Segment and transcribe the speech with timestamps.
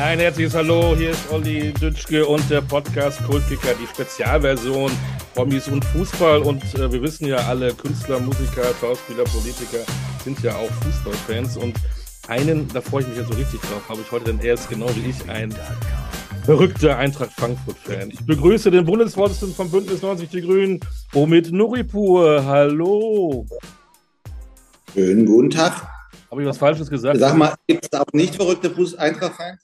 [0.00, 4.90] Ein herzliches Hallo, hier ist Olli Dütschke und der Podcast Kultkicker, die Spezialversion
[5.34, 6.42] Promis und Fußball.
[6.42, 9.78] Und äh, wir wissen ja alle, Künstler, Musiker, Schauspieler, Politiker
[10.24, 11.58] sind ja auch Fußballfans.
[11.58, 11.76] Und
[12.26, 14.68] einen, da freue ich mich ja so richtig drauf, habe ich heute, denn er ist
[14.68, 15.54] genau wie ich ein
[16.44, 18.10] verrückter Eintracht Frankfurt-Fan.
[18.10, 20.80] Ich begrüße den Bundesvorsitzenden vom Bündnis 90 Die Grünen,
[21.14, 22.44] Omid Nuripur.
[22.44, 23.46] Hallo.
[24.92, 25.86] Schönen guten Tag.
[26.32, 27.20] Habe ich was Falsches gesagt?
[27.20, 29.60] Sag mal, gibt es da auch nicht verrückte Eintracht-Fans?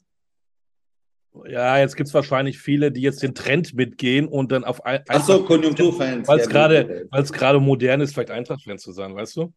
[1.47, 5.01] Ja, jetzt gibt es wahrscheinlich viele, die jetzt den Trend mitgehen und dann auf ein,
[5.07, 6.27] Achso, Konjunkturfans.
[6.27, 9.53] Weil es gerade modern ist, vielleicht Eintracht-Fan zu sein, weißt du?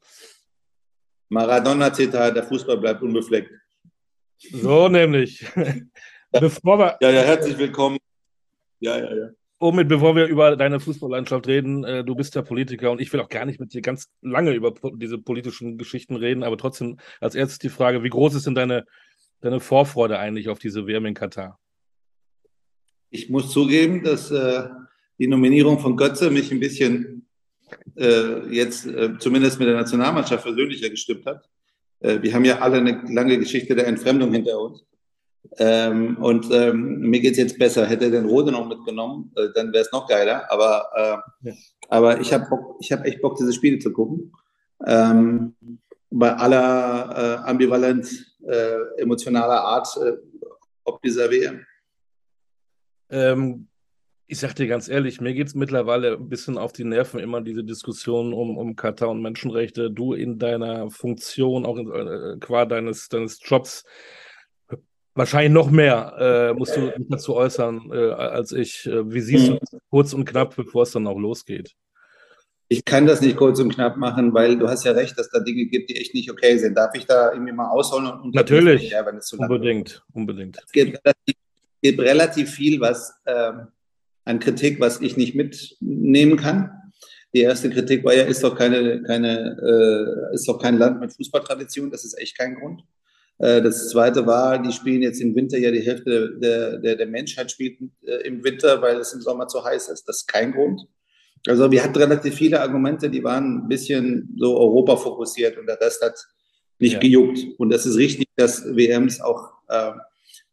[1.31, 3.51] Maradona-Zitat, der Fußball bleibt unbefleckt.
[4.39, 5.45] So nämlich.
[6.31, 7.99] bevor wir, ja, ja, herzlich willkommen.
[8.81, 9.31] Ja, ja, ja.
[9.59, 13.21] Omid, bevor wir über deine Fußballlandschaft reden, äh, du bist ja Politiker und ich will
[13.21, 17.35] auch gar nicht mit dir ganz lange über diese politischen Geschichten reden, aber trotzdem als
[17.35, 18.85] erstes die Frage, wie groß ist denn deine,
[19.41, 21.59] deine Vorfreude eigentlich auf diese WM in Katar?
[23.15, 24.65] Ich muss zugeben, dass äh,
[25.21, 27.29] die Nominierung von Götze mich ein bisschen
[27.97, 31.49] äh, jetzt äh, zumindest mit der Nationalmannschaft persönlicher gestimmt hat.
[32.01, 34.85] Äh, wir haben ja alle eine lange Geschichte der Entfremdung hinter uns.
[35.59, 37.87] Ähm, und ähm, mir geht es jetzt besser.
[37.87, 40.51] Hätte den Rode noch mitgenommen, äh, dann wäre es noch geiler.
[40.51, 41.55] Aber, äh, ja.
[41.91, 44.33] aber ich habe hab echt Bock, diese Spiele zu gucken.
[44.85, 45.55] Ähm,
[46.11, 49.87] bei aller Ambivalenz äh, emotionaler Art
[50.83, 51.65] ob dieser WM.
[53.15, 53.69] Ähm,
[54.27, 57.41] ich sag dir ganz ehrlich, mir geht es mittlerweile ein bisschen auf die Nerven, immer
[57.41, 59.91] diese Diskussionen um, um Katar und Menschenrechte.
[59.91, 63.85] Du in deiner Funktion, auch in, äh, qua deines, deines Jobs,
[65.17, 68.85] Wahrscheinlich noch mehr äh, musst du dich dazu äußern äh, als ich.
[68.87, 69.53] Äh, wie siehst mhm.
[69.53, 71.77] du das kurz und knapp, bevor es dann auch losgeht?
[72.67, 75.39] Ich kann das nicht kurz und knapp machen, weil du hast ja recht, dass da
[75.39, 76.77] Dinge gibt, die echt nicht okay sind.
[76.77, 78.07] Darf ich da irgendwie mal ausholen?
[78.07, 80.59] Und Natürlich, ja, wenn es zu unbedingt, unbedingt.
[80.65, 81.37] Es gibt relativ,
[81.85, 83.69] gibt relativ viel, was ähm,
[84.25, 86.71] an Kritik, was ich nicht mitnehmen kann.
[87.35, 91.13] Die erste Kritik war ja, ist doch keine, keine, äh, ist doch kein Land mit
[91.13, 91.91] Fußballtradition.
[91.91, 92.85] Das ist echt kein Grund.
[93.39, 97.07] Äh, das zweite war, die spielen jetzt im Winter ja die Hälfte der, der, der
[97.07, 100.09] Menschheit spielt äh, im Winter, weil es im Sommer zu heiß ist.
[100.09, 100.87] Das ist kein Grund.
[101.47, 105.79] Also wir hatten relativ viele Argumente, die waren ein bisschen so Europa fokussiert und der
[105.79, 106.17] Rest hat
[106.79, 106.99] nicht ja.
[107.01, 107.41] gejuckt.
[107.59, 109.93] Und das ist richtig, dass WMs auch äh,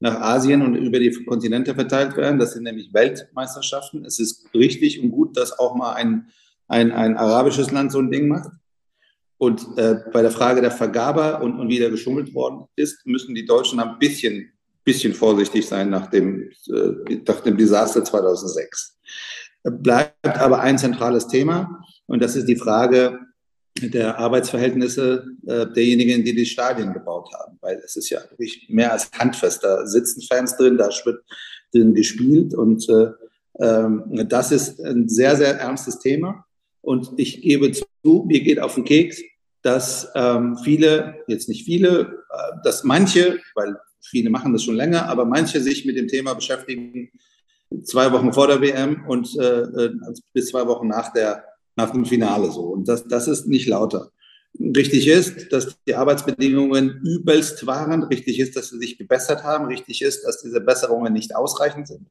[0.02, 2.40] nach Asien und über die Kontinente verteilt werden.
[2.40, 4.04] Das sind nämlich Weltmeisterschaften.
[4.04, 6.28] Es ist richtig und gut, dass auch mal ein,
[6.68, 8.50] ein, ein arabisches Land so ein Ding macht.
[9.38, 13.36] Und äh, bei der Frage der Vergabe und, und wie da geschummelt worden ist, müssen
[13.36, 14.52] die Deutschen ein bisschen,
[14.84, 19.00] bisschen vorsichtig sein nach dem, äh, nach dem Desaster 2006.
[19.64, 23.20] Bleibt aber ein zentrales Thema und das ist die Frage
[23.80, 27.58] der Arbeitsverhältnisse äh, derjenigen, die die Stadien gebaut haben.
[27.62, 29.64] Weil es ist ja wirklich mehr als handfest.
[29.64, 31.24] Da sitzen Fans drin, da wird
[31.74, 33.12] drin gespielt und äh,
[33.60, 36.46] ähm, das ist ein sehr, sehr ernstes Thema.
[36.82, 37.86] Und ich gebe zu,
[38.28, 39.22] mir geht auf den Keks,
[39.62, 45.08] dass ähm, viele, jetzt nicht viele, äh, dass manche, weil viele machen das schon länger,
[45.08, 47.12] aber manche sich mit dem Thema beschäftigen,
[47.84, 49.94] zwei Wochen vor der WM und äh, äh,
[50.34, 51.46] bis zwei Wochen nach, der,
[51.76, 52.62] nach dem Finale so.
[52.62, 54.12] Und das, das ist nicht lauter.
[54.60, 58.04] Richtig ist, dass die Arbeitsbedingungen übelst waren.
[58.04, 59.66] Richtig ist, dass sie sich gebessert haben.
[59.66, 62.08] Richtig ist, dass diese Besserungen nicht ausreichend sind.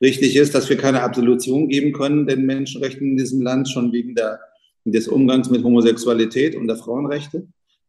[0.00, 4.14] Richtig ist, dass wir keine Absolution geben können den Menschenrechten in diesem Land, schon wegen
[4.14, 4.40] der
[4.84, 7.46] des Umgangs mit Homosexualität und der Frauenrechte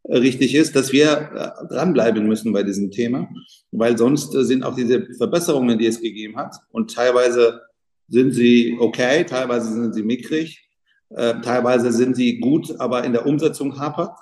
[0.08, 3.28] richtig ist, dass wir äh, dranbleiben müssen bei diesem Thema,
[3.70, 7.62] weil sonst äh, sind auch diese Verbesserungen, die es gegeben hat, und teilweise
[8.08, 10.68] sind sie okay, teilweise sind sie mickrig,
[11.14, 14.16] teilweise sind sie gut, aber in der Umsetzung hapert.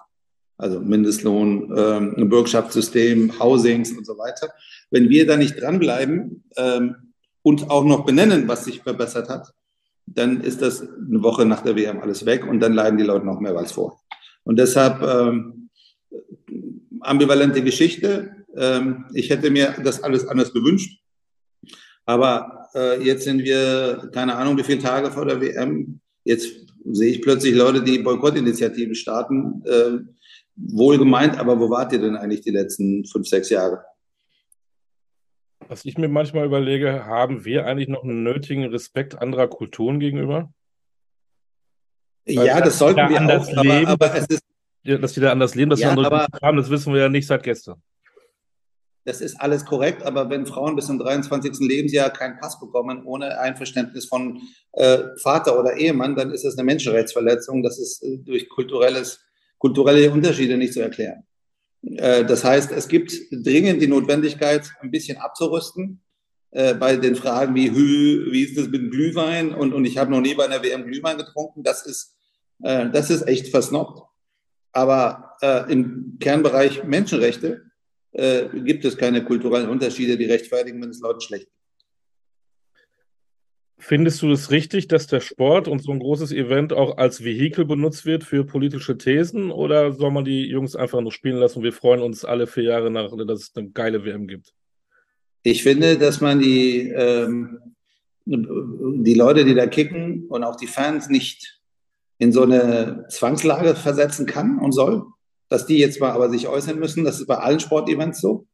[0.57, 4.53] Also Mindestlohn, ähm, Bürgschaftssystem, Housings und so weiter.
[4.91, 6.97] Wenn wir da nicht dranbleiben ähm,
[7.43, 9.55] und auch noch benennen, was sich verbessert hat,
[10.05, 13.25] dann ist das eine Woche nach der WM alles weg und dann leiden die Leute
[13.25, 14.01] noch mehr als vor.
[14.45, 15.61] Und deshalb ähm,
[17.01, 18.37] ambivalente Geschichte.
[18.57, 21.01] Ähm, ich hätte mir das alles anders gewünscht.
[22.07, 26.01] Aber äh, jetzt sind wir, keine Ahnung, wie viele Tage vor der WM.
[26.25, 29.63] Jetzt sehe ich plötzlich Leute, die Boykottinitiativen starten.
[29.65, 29.99] Äh,
[30.57, 33.85] wohl gemeint, aber wo wart ihr denn eigentlich die letzten fünf, sechs Jahre?
[35.69, 40.53] Was ich mir manchmal überlege, haben wir eigentlich noch einen nötigen Respekt anderer Kulturen gegenüber?
[42.27, 44.43] Weil ja, das sollten wir anders auch, leben, aber, aber es ist,
[44.85, 47.09] dass wir da anders leben, dass ja, wir andere aber, haben, das wissen wir ja
[47.09, 47.81] nicht seit gestern.
[49.11, 51.59] Das ist alles korrekt, aber wenn Frauen bis zum 23.
[51.59, 54.41] Lebensjahr keinen Pass bekommen, ohne Einverständnis von
[54.71, 57.65] äh, Vater oder Ehemann, dann ist das eine Menschenrechtsverletzung.
[57.65, 59.19] Das ist äh, durch kulturelles,
[59.59, 61.25] kulturelle Unterschiede nicht zu erklären.
[61.83, 66.01] Äh, das heißt, es gibt dringend die Notwendigkeit, ein bisschen abzurüsten
[66.53, 69.53] äh, bei den Fragen wie, wie ist das mit Glühwein?
[69.53, 71.65] Und, und ich habe noch nie bei einer WM Glühwein getrunken.
[71.65, 72.15] Das ist,
[72.63, 74.03] äh, das ist echt versnobbt.
[74.71, 77.70] Aber äh, im Kernbereich Menschenrechte
[78.13, 81.61] äh, gibt es keine kulturellen Unterschiede, die rechtfertigen, wenn es Leuten schlecht geht.
[83.83, 87.65] Findest du es richtig, dass der Sport und so ein großes Event auch als Vehikel
[87.65, 89.51] benutzt wird für politische Thesen?
[89.51, 92.65] Oder soll man die Jungs einfach nur spielen lassen und wir freuen uns alle vier
[92.65, 94.53] Jahre nach, dass es eine geile WM gibt?
[95.43, 97.59] Ich finde, dass man die, ähm,
[98.27, 101.61] die Leute, die da kicken und auch die Fans nicht
[102.19, 105.07] in so eine Zwangslage versetzen kann und soll,
[105.51, 107.05] dass die jetzt mal aber sich äußern müssen.
[107.05, 108.47] Das ist bei allen Sportevents so.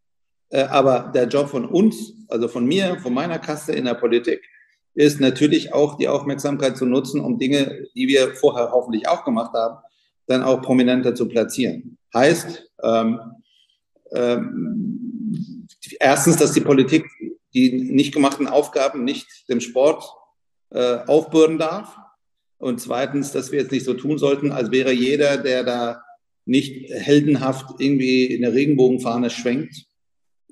[0.48, 4.43] Äh, aber der Job von uns, also von mir, von meiner Kaste in der Politik,
[4.94, 9.52] ist natürlich auch die Aufmerksamkeit zu nutzen, um Dinge, die wir vorher hoffentlich auch gemacht
[9.52, 9.78] haben,
[10.26, 11.98] dann auch prominenter zu platzieren.
[12.14, 13.20] Heißt, ähm,
[14.12, 15.66] ähm,
[16.00, 17.06] erstens, dass die Politik
[17.56, 20.04] die nicht gemachten Aufgaben nicht dem Sport
[20.70, 21.96] äh, aufbürden darf.
[22.58, 26.02] Und zweitens, dass wir jetzt nicht so tun sollten, als wäre jeder, der da
[26.46, 29.87] nicht heldenhaft irgendwie eine Regenbogenfahne schwenkt,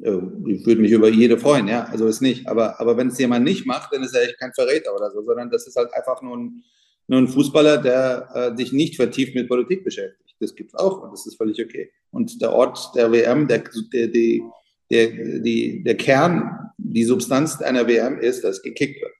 [0.02, 0.18] äh,
[0.48, 2.46] ich würde mich über jede freuen, ja, also ist nicht.
[2.46, 5.22] Aber, aber wenn es jemand nicht macht, dann ist er echt kein Verräter oder so,
[5.22, 6.64] sondern das ist halt einfach nur ein,
[7.06, 10.34] nur ein Fußballer, der äh, sich nicht vertieft mit Politik beschäftigt.
[10.40, 11.90] Das gibt es auch und das ist völlig okay.
[12.10, 14.42] Und der Ort der WM, der, der, die,
[14.90, 15.08] der,
[15.40, 19.12] die, der Kern, die Substanz einer WM ist, dass gekickt wird.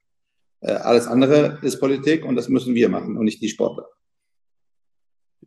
[0.61, 3.87] Äh, alles andere ist Politik und das müssen wir machen und nicht die Sportler.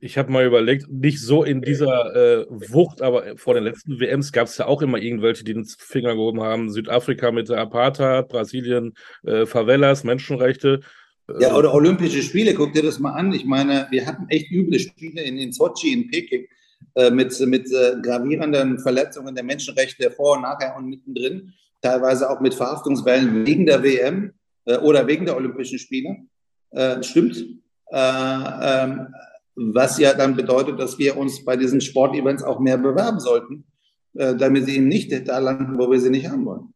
[0.01, 4.33] Ich habe mal überlegt, nicht so in dieser äh, Wucht, aber vor den letzten WMs
[4.33, 6.71] gab es ja auch immer irgendwelche, die den Finger gehoben haben.
[6.71, 10.81] Südafrika mit der Apartheid, Brasilien, äh, Favelas, Menschenrechte.
[11.41, 13.33] Ja, oder Olympische Spiele, guck dir das mal an.
[13.33, 16.47] Ich meine, wir hatten echt üble Spiele in, in Sochi, in Peking,
[16.95, 21.53] äh, mit, mit äh, gravierenden Verletzungen der Menschenrechte vor und nachher und mittendrin.
[21.83, 24.33] Teilweise auch mit Verhaftungswellen wegen der WM
[24.65, 26.17] äh, oder wegen der Olympischen Spiele.
[26.71, 27.45] Äh, stimmt.
[27.91, 29.09] Ähm,
[29.59, 33.65] was ja dann bedeutet, dass wir uns bei diesen Sportevents auch mehr bewerben sollten,
[34.15, 36.73] äh, damit sie eben nicht da landen, wo wir sie nicht haben wollen.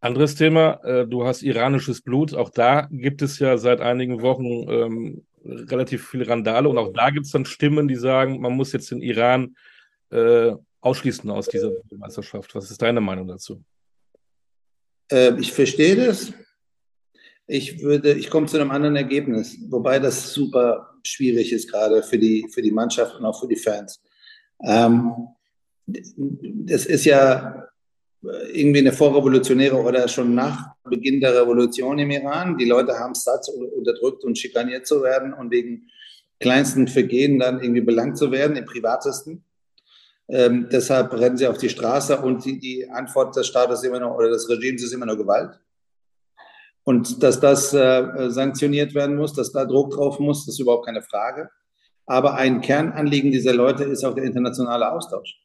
[0.00, 2.32] Anderes Thema, äh, du hast iranisches Blut.
[2.32, 7.10] Auch da gibt es ja seit einigen Wochen ähm, relativ viele Randale und auch da
[7.10, 9.56] gibt es dann Stimmen, die sagen, man muss jetzt den Iran
[10.10, 12.54] äh, ausschließen aus dieser Meisterschaft.
[12.54, 13.62] Was ist deine Meinung dazu?
[15.10, 16.32] Äh, ich verstehe das.
[17.50, 22.18] Ich würde, ich komme zu einem anderen Ergebnis, wobei das super schwierig ist, gerade für
[22.18, 24.02] die, für die Mannschaft und auch für die Fans.
[24.62, 25.12] Ähm,
[25.86, 27.66] das ist ja
[28.52, 32.58] irgendwie eine vorrevolutionäre oder schon nach Beginn der Revolution im Iran.
[32.58, 35.88] Die Leute haben es satt, unterdrückt und schikaniert zu werden und wegen
[36.40, 39.44] kleinsten Vergehen dann irgendwie belangt zu werden, im privatesten.
[40.28, 44.14] Ähm, deshalb rennen sie auf die Straße und die, die Antwort des Staates immer noch
[44.14, 45.58] oder des Regimes ist immer nur Gewalt.
[46.88, 50.86] Und dass das äh, sanktioniert werden muss, dass da Druck drauf muss, das ist überhaupt
[50.86, 51.50] keine Frage.
[52.06, 55.38] Aber ein Kernanliegen dieser Leute ist auch der internationale Austausch.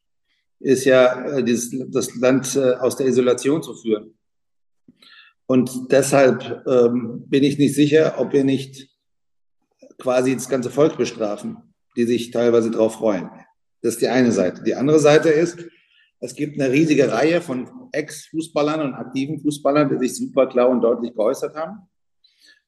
[0.62, 4.18] Ist ja, äh, dieses, das Land äh, aus der Isolation zu führen.
[5.45, 8.88] Und deshalb ähm, bin ich nicht sicher, ob wir nicht
[10.00, 11.57] quasi das ganze Volk bestrafen,
[11.98, 13.30] die sich teilweise darauf freuen.
[13.81, 14.63] Das ist die eine Seite.
[14.63, 15.57] Die andere Seite ist,
[16.24, 20.80] es gibt eine riesige Reihe von Ex-Fußballern und aktiven Fußballern, die sich super klar und
[20.80, 21.82] deutlich geäußert haben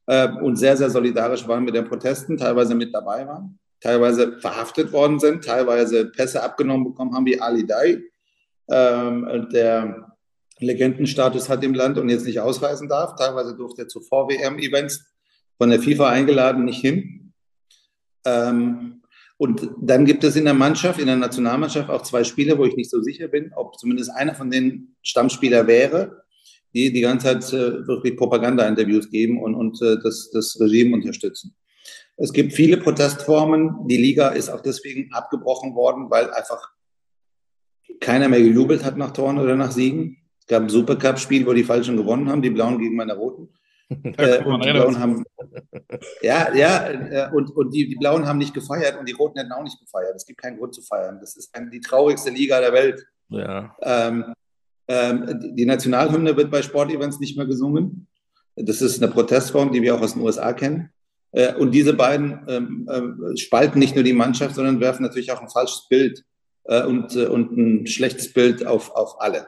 [0.08, 4.92] äh, und sehr, sehr solidarisch waren mit den Protesten, teilweise mit dabei waren, teilweise verhaftet
[4.92, 8.02] worden sind, teilweise Pässe abgenommen bekommen haben, wie Ali Dai,
[8.70, 10.12] ähm, der
[10.60, 13.16] Legendenstatus hat im Land und jetzt nicht ausreisen darf.
[13.16, 15.16] Teilweise durfte er zu Vor-WM-Events
[15.58, 17.32] von der FIFA eingeladen nicht hin.
[18.26, 19.02] Ähm,
[19.38, 22.76] und dann gibt es in der Mannschaft, in der Nationalmannschaft auch zwei Spieler, wo ich
[22.76, 26.24] nicht so sicher bin, ob zumindest einer von den Stammspieler wäre,
[26.74, 31.56] die die ganze Zeit äh, wirklich Propaganda-Interviews geben und, und äh, das, das Regime unterstützen.
[32.18, 33.88] Es gibt viele Protestformen.
[33.88, 36.70] Die Liga ist auch deswegen abgebrochen worden, weil einfach
[38.00, 40.18] keiner mehr gejubelt hat nach Toren oder nach Siegen.
[40.40, 43.50] Es gab ein Supercup-Spiel, wo die Falschen gewonnen haben, die Blauen gegen meine Roten.
[43.90, 45.24] Äh, und die Blauen haben,
[46.22, 49.52] ja, ja, äh, und, und die, die Blauen haben nicht gefeiert und die Roten hätten
[49.52, 50.16] auch nicht gefeiert.
[50.16, 51.20] Es gibt keinen Grund zu feiern.
[51.20, 53.06] Das ist die traurigste Liga der Welt.
[53.30, 53.76] Ja.
[53.82, 54.34] Ähm,
[54.88, 58.08] ähm, die Nationalhymne wird bei Sportevents nicht mehr gesungen.
[58.56, 60.90] Das ist eine Protestform, die wir auch aus den USA kennen.
[61.32, 65.42] Äh, und diese beiden ähm, äh, spalten nicht nur die Mannschaft, sondern werfen natürlich auch
[65.42, 66.24] ein falsches Bild
[66.64, 69.48] äh, und, äh, und ein schlechtes Bild auf, auf alle.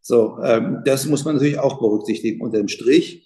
[0.00, 2.40] So, ähm, das muss man natürlich auch berücksichtigen.
[2.40, 3.25] Unter dem Strich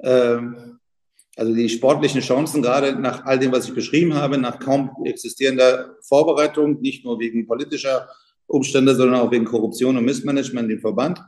[0.00, 5.96] Also die sportlichen Chancen, gerade nach all dem, was ich beschrieben habe, nach kaum existierender
[6.02, 8.08] Vorbereitung, nicht nur wegen politischer
[8.48, 11.22] Umstände, sondern auch wegen Korruption und Missmanagement im Verband.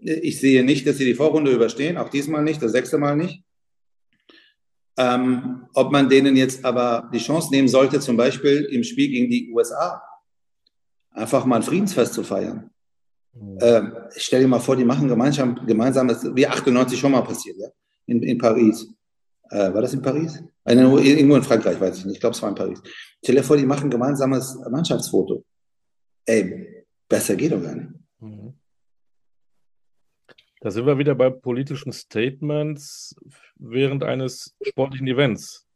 [0.00, 3.44] Ich sehe nicht, dass sie die Vorrunde überstehen, auch diesmal nicht, das sechste Mal nicht.
[4.96, 9.30] Ähm, ob man denen jetzt aber die Chance nehmen sollte, zum Beispiel im Spiel gegen
[9.30, 10.02] die USA,
[11.10, 12.70] einfach mal ein Friedensfest zu feiern.
[13.34, 13.58] Mhm.
[13.60, 17.68] Ähm, stell dir mal vor, die machen gemeinsam, gemeinsames, wie 98 schon mal passiert, ja,
[18.06, 18.88] in, in Paris.
[19.50, 20.42] Äh, war das in Paris?
[20.64, 22.14] Äh, irgendwo in Frankreich, weiß ich nicht.
[22.14, 22.82] Ich glaube, es war in Paris.
[23.22, 25.44] Stell dir vor, die machen gemeinsames Mannschaftsfoto.
[26.26, 27.90] Ey, besser geht doch gar nicht.
[28.20, 28.54] Mhm.
[30.60, 33.14] Da sind wir wieder bei politischen Statements
[33.56, 35.66] während eines sportlichen Events.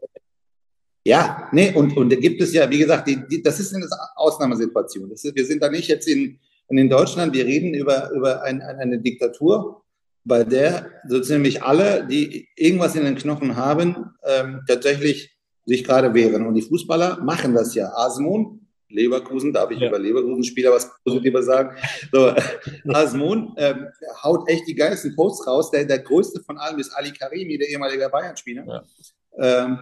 [1.05, 3.87] Ja, nee, und, und da gibt es ja, wie gesagt, die, die, das ist eine
[4.17, 5.11] Ausnahmesituation.
[5.11, 8.99] Ist, wir sind da nicht jetzt in, in Deutschland, wir reden über, über ein, eine
[8.99, 9.85] Diktatur
[10.25, 16.13] bei der so ziemlich alle, die irgendwas in den Knochen haben, ähm, tatsächlich sich gerade
[16.15, 16.47] wehren.
[16.47, 17.91] Und die Fußballer machen das ja.
[17.95, 19.89] Asmun, Leverkusen, darf ich ja.
[19.89, 21.77] über Leverkusen-Spieler was Positives sagen?
[22.11, 22.33] So,
[22.89, 23.87] Asmun ähm,
[24.23, 25.71] haut echt die geilsten Posts raus.
[25.71, 28.65] Der, der größte von allem ist Ali Karimi, der ehemalige Bayern-Spieler.
[28.67, 29.65] Ja.
[29.65, 29.81] Ähm,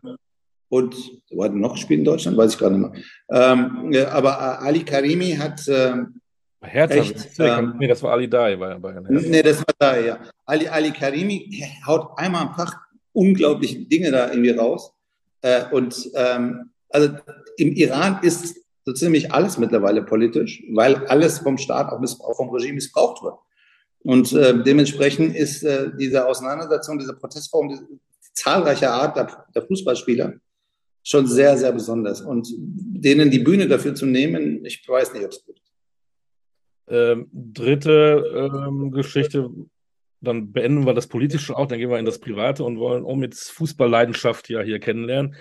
[0.68, 0.96] und
[1.30, 2.36] wo hat er noch gespielt in Deutschland?
[2.36, 3.02] Weiß ich gar nicht mehr.
[3.30, 6.20] Ähm, aber Ali Karimi hat ähm,
[6.66, 7.28] Hertha, Echt?
[7.38, 9.06] Ähm, nee, das war Ali Dai bei Bayern.
[9.08, 10.18] Nee, das war Dai, ja.
[10.44, 12.74] Ali, Ali Karimi haut einmal am Tag
[13.12, 14.92] unglaubliche Dinge da irgendwie raus.
[15.42, 17.10] Äh, und ähm, also
[17.56, 22.50] im Iran ist so ziemlich alles mittlerweile politisch, weil alles vom Staat, auch, auch vom
[22.50, 23.34] Regime missbraucht wird.
[24.04, 29.62] Und äh, dementsprechend ist äh, diese Auseinandersetzung, diese Protestform, die, die zahlreiche Art der, der
[29.62, 30.34] Fußballspieler
[31.02, 32.20] schon sehr, sehr besonders.
[32.20, 35.65] Und denen die Bühne dafür zu nehmen, ich weiß nicht, ob es gut ist.
[36.88, 39.50] Ähm, dritte ähm, Geschichte,
[40.20, 43.16] dann beenden wir das Politische auch, dann gehen wir in das Private und wollen auch
[43.16, 45.34] mit Fußballleidenschaft ja hier kennenlernen.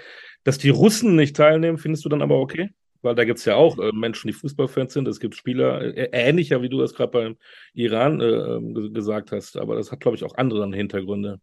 [0.43, 2.69] Dass die Russen nicht teilnehmen, findest du dann aber okay?
[3.01, 5.07] Weil da gibt es ja auch äh, Menschen, die Fußballfans sind.
[5.07, 7.37] Es gibt Spieler, äh, ähnlicher wie du das gerade beim
[7.73, 11.39] Iran äh, ähm, gesagt hast, aber das hat, glaube ich, auch andere Hintergründe.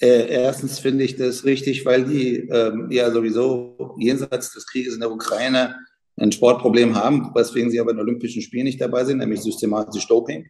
[0.00, 5.00] Äh, erstens finde ich das richtig, weil die ähm, ja sowieso jenseits des Krieges in
[5.00, 5.76] der Ukraine
[6.20, 10.46] ein Sportproblem haben, weswegen sie aber in Olympischen Spielen nicht dabei sind, nämlich systematisch Doping.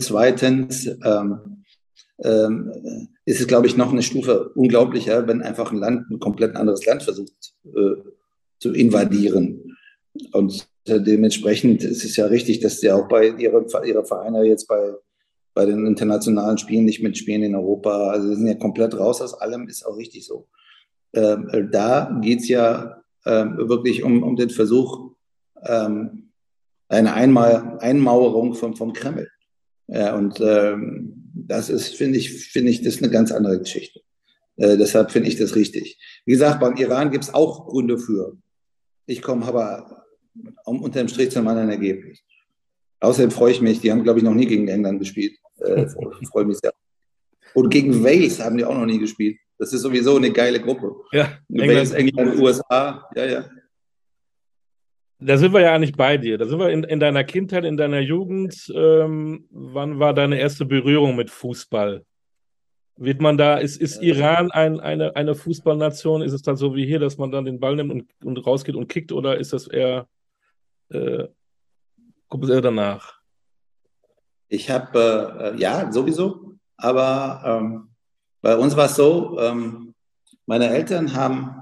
[0.00, 1.64] Zweitens ähm,
[2.22, 6.56] ähm, ist es, glaube ich, noch eine Stufe unglaublicher, wenn einfach ein Land, ein komplett
[6.56, 8.02] anderes Land versucht äh,
[8.58, 9.76] zu invadieren.
[10.32, 14.94] Und dementsprechend ist es ja richtig, dass sie auch bei ihre, ihre Vereine jetzt bei,
[15.54, 18.10] bei den internationalen Spielen nicht mitspielen in Europa.
[18.10, 20.48] Also sie sind ja komplett raus aus allem, ist auch richtig so.
[21.14, 25.12] Ähm, da geht es ja wirklich um, um den Versuch,
[25.64, 26.30] ähm,
[26.88, 29.30] eine Einmal Einmauerung vom, vom Kreml.
[29.86, 34.00] Und ähm, das ist, finde ich, finde ich, das ist eine ganz andere Geschichte.
[34.56, 35.98] Äh, deshalb finde ich das richtig.
[36.24, 38.36] Wie gesagt, beim Iran gibt es auch Gründe für.
[39.06, 40.04] Ich komme aber
[40.64, 42.20] um, dem Strich zu einem anderen Ergebnis.
[43.00, 45.36] Außerdem freue ich mich, die haben, glaube ich, noch nie gegen England gespielt.
[45.58, 45.86] Äh,
[46.30, 46.72] freue mich sehr.
[47.54, 49.38] Und gegen Wales haben die auch noch nie gespielt.
[49.58, 50.94] Das ist sowieso eine geile Gruppe.
[51.12, 53.44] Ja, England, England, USA, ja, ja.
[55.24, 56.36] Da sind wir ja nicht bei dir.
[56.36, 58.72] Da sind wir in, in deiner Kindheit, in deiner Jugend.
[58.74, 62.04] Ähm, wann war deine erste Berührung mit Fußball?
[62.96, 66.22] Wird man da, ist, ist Iran ein, eine, eine Fußballnation?
[66.22, 68.74] Ist es dann so wie hier, dass man dann den Ball nimmt und, und rausgeht
[68.74, 70.08] und kickt oder ist das eher,
[70.90, 71.28] äh,
[72.28, 73.20] kommt es eher danach?
[74.48, 77.91] Ich habe, äh, ja, sowieso, aber ähm,
[78.42, 79.94] bei uns war es so, ähm,
[80.46, 81.54] meine Eltern haben,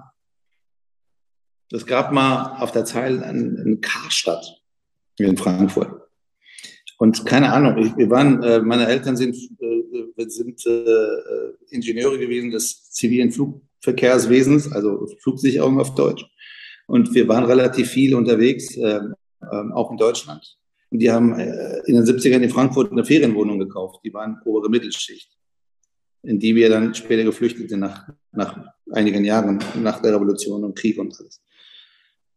[1.71, 4.61] es gab mal auf der Zeile einen Karstadt
[5.19, 6.09] in Frankfurt.
[6.99, 12.51] Und keine Ahnung, ich, wir waren, äh, meine Eltern sind, äh, sind äh, Ingenieure gewesen
[12.51, 16.25] des zivilen Flugverkehrswesens, also Flugsicherung auf Deutsch.
[16.87, 19.01] Und wir waren relativ viel unterwegs, äh,
[19.53, 20.59] ähm, auch in Deutschland.
[20.91, 24.01] Und die haben äh, in den 70ern in Frankfurt eine Ferienwohnung gekauft.
[24.05, 25.31] Die waren obere Mittelschicht
[26.23, 28.59] in die wir dann später geflüchtet sind, nach, nach
[28.91, 31.41] einigen Jahren, nach der Revolution und Krieg und alles.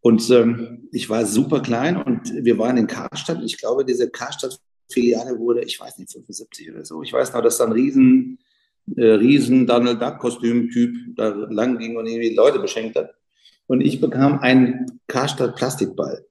[0.01, 3.41] Und ähm, ich war super klein und wir waren in Karstadt.
[3.43, 7.03] Ich glaube, diese Karstadt-Filiale wurde, ich weiß nicht, 75 oder so.
[7.03, 8.37] Ich weiß noch, dass da ein riesen,
[8.97, 13.13] äh, riesen Donald Duck-Kostüm-Typ da lang ging und irgendwie Leute beschenkt hat.
[13.65, 16.25] Und ich bekam einen Karstadt-Plastikball.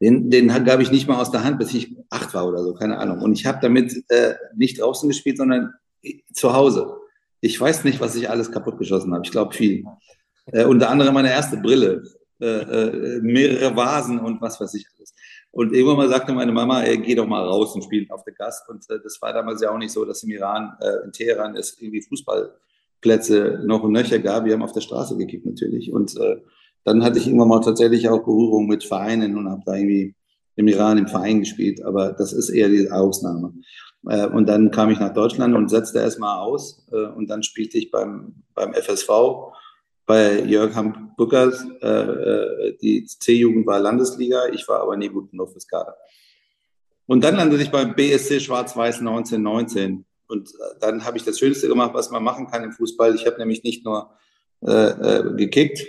[0.00, 2.74] Den, den gab ich nicht mal aus der Hand, bis ich acht war oder so,
[2.74, 3.20] keine Ahnung.
[3.20, 5.72] Und ich habe damit äh, nicht draußen gespielt, sondern
[6.32, 6.96] zu Hause.
[7.40, 9.22] Ich weiß nicht, was ich alles kaputtgeschossen habe.
[9.24, 9.84] Ich glaube viel.
[10.46, 12.02] Äh, unter anderem meine erste Brille,
[12.40, 15.14] äh, äh, mehrere Vasen und was weiß ich alles.
[15.50, 18.34] Und irgendwann mal sagte meine Mama, ey, geh doch mal raus und spiel auf der
[18.34, 18.68] Gast.
[18.68, 21.56] Und äh, das war damals ja auch nicht so, dass im Iran, äh, in Teheran
[21.56, 22.54] es irgendwie Fußball
[23.00, 24.44] Plätze noch und nöcher gab.
[24.44, 25.92] Wir haben auf der Straße gekickt natürlich.
[25.92, 26.36] Und äh,
[26.84, 30.14] dann hatte ich irgendwann mal tatsächlich auch Berührung mit Vereinen und habe da irgendwie
[30.56, 31.82] im Iran im Verein gespielt.
[31.82, 33.52] Aber das ist eher die Ausnahme.
[34.06, 36.86] Äh, und dann kam ich nach Deutschland und setzte erstmal aus.
[36.92, 39.08] Äh, und dann spielte ich beim, beim FSV
[40.06, 41.64] bei Jörg Hamburgers.
[41.82, 44.48] Äh, äh, die C-Jugend war Landesliga.
[44.52, 45.96] Ich war aber nie gut genug fürs Kader.
[47.06, 50.04] Und dann landete ich beim BSC Schwarz-Weiß 1919.
[50.28, 53.14] Und äh, dann habe ich das Schönste gemacht, was man machen kann im Fußball.
[53.14, 54.10] Ich habe nämlich nicht nur
[54.60, 55.86] äh, äh, gekickt,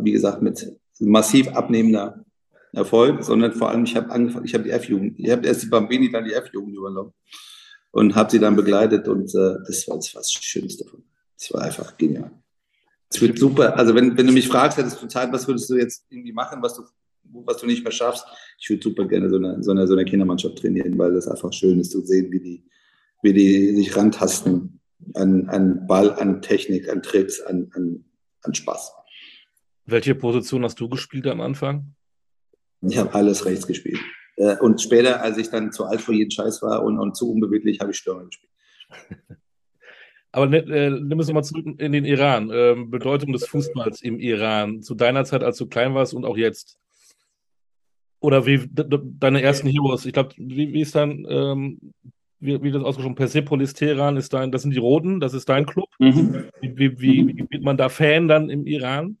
[0.00, 2.24] wie gesagt, mit massiv abnehmender
[2.72, 5.66] Erfolg, sondern vor allem, ich habe angefangen, ich habe die F-Jugend, ich habe erst die
[5.66, 7.12] Bambini, dann die F-Jugend übernommen
[7.90, 11.02] und habe sie dann begleitet und äh, das war das, war das Schönste davon.
[11.38, 12.30] Das war einfach genial.
[13.12, 13.76] Es wird super.
[13.76, 16.62] Also wenn, wenn du mich fragst, hättest du Zeit, was würdest du jetzt irgendwie machen,
[16.62, 16.84] was du
[17.32, 18.24] was du nicht mehr schaffst.
[18.58, 21.52] Ich würde super gerne so eine, so, eine, so eine Kindermannschaft trainieren, weil das einfach
[21.52, 22.64] schön ist zu sehen, wie die,
[23.22, 24.80] wie die sich rantasten
[25.14, 28.04] an, an Ball, an Technik, an Tricks, an, an,
[28.42, 28.92] an Spaß.
[29.86, 31.94] Welche Position hast du gespielt am Anfang?
[32.82, 34.00] Ich habe alles rechts gespielt.
[34.36, 37.30] Äh, und später, als ich dann zu alt für jeden Scheiß war und, und zu
[37.30, 38.52] unbeweglich, habe ich Stürmer gespielt.
[40.32, 42.50] Aber äh, nimm es nochmal zurück in den Iran.
[42.52, 46.36] Ähm, Bedeutung des Fußballs im Iran zu deiner Zeit, als du klein warst und auch
[46.36, 46.78] jetzt.
[48.20, 50.06] Oder wie deine ersten Heroes?
[50.06, 51.92] Ich glaube, wie, wie, ist dann, ähm,
[52.38, 55.66] wie, wie das ausgesprochen, Persepolis Teheran ist dein, das sind die Roten, das ist dein
[55.66, 55.88] Club.
[55.98, 56.44] Mhm.
[56.60, 59.16] Wie, wie, wie wird man da Fan dann im Iran?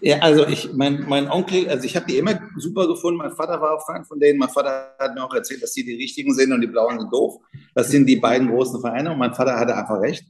[0.00, 3.18] Ja, also ich, mein, mein Onkel, also ich habe die immer super gefunden.
[3.18, 4.38] Mein Vater war auch Fan von denen.
[4.38, 7.12] Mein Vater hat mir auch erzählt, dass die die richtigen sind und die Blauen sind
[7.12, 7.40] doof.
[7.74, 10.24] Das sind die beiden großen Vereine und mein Vater hatte einfach recht.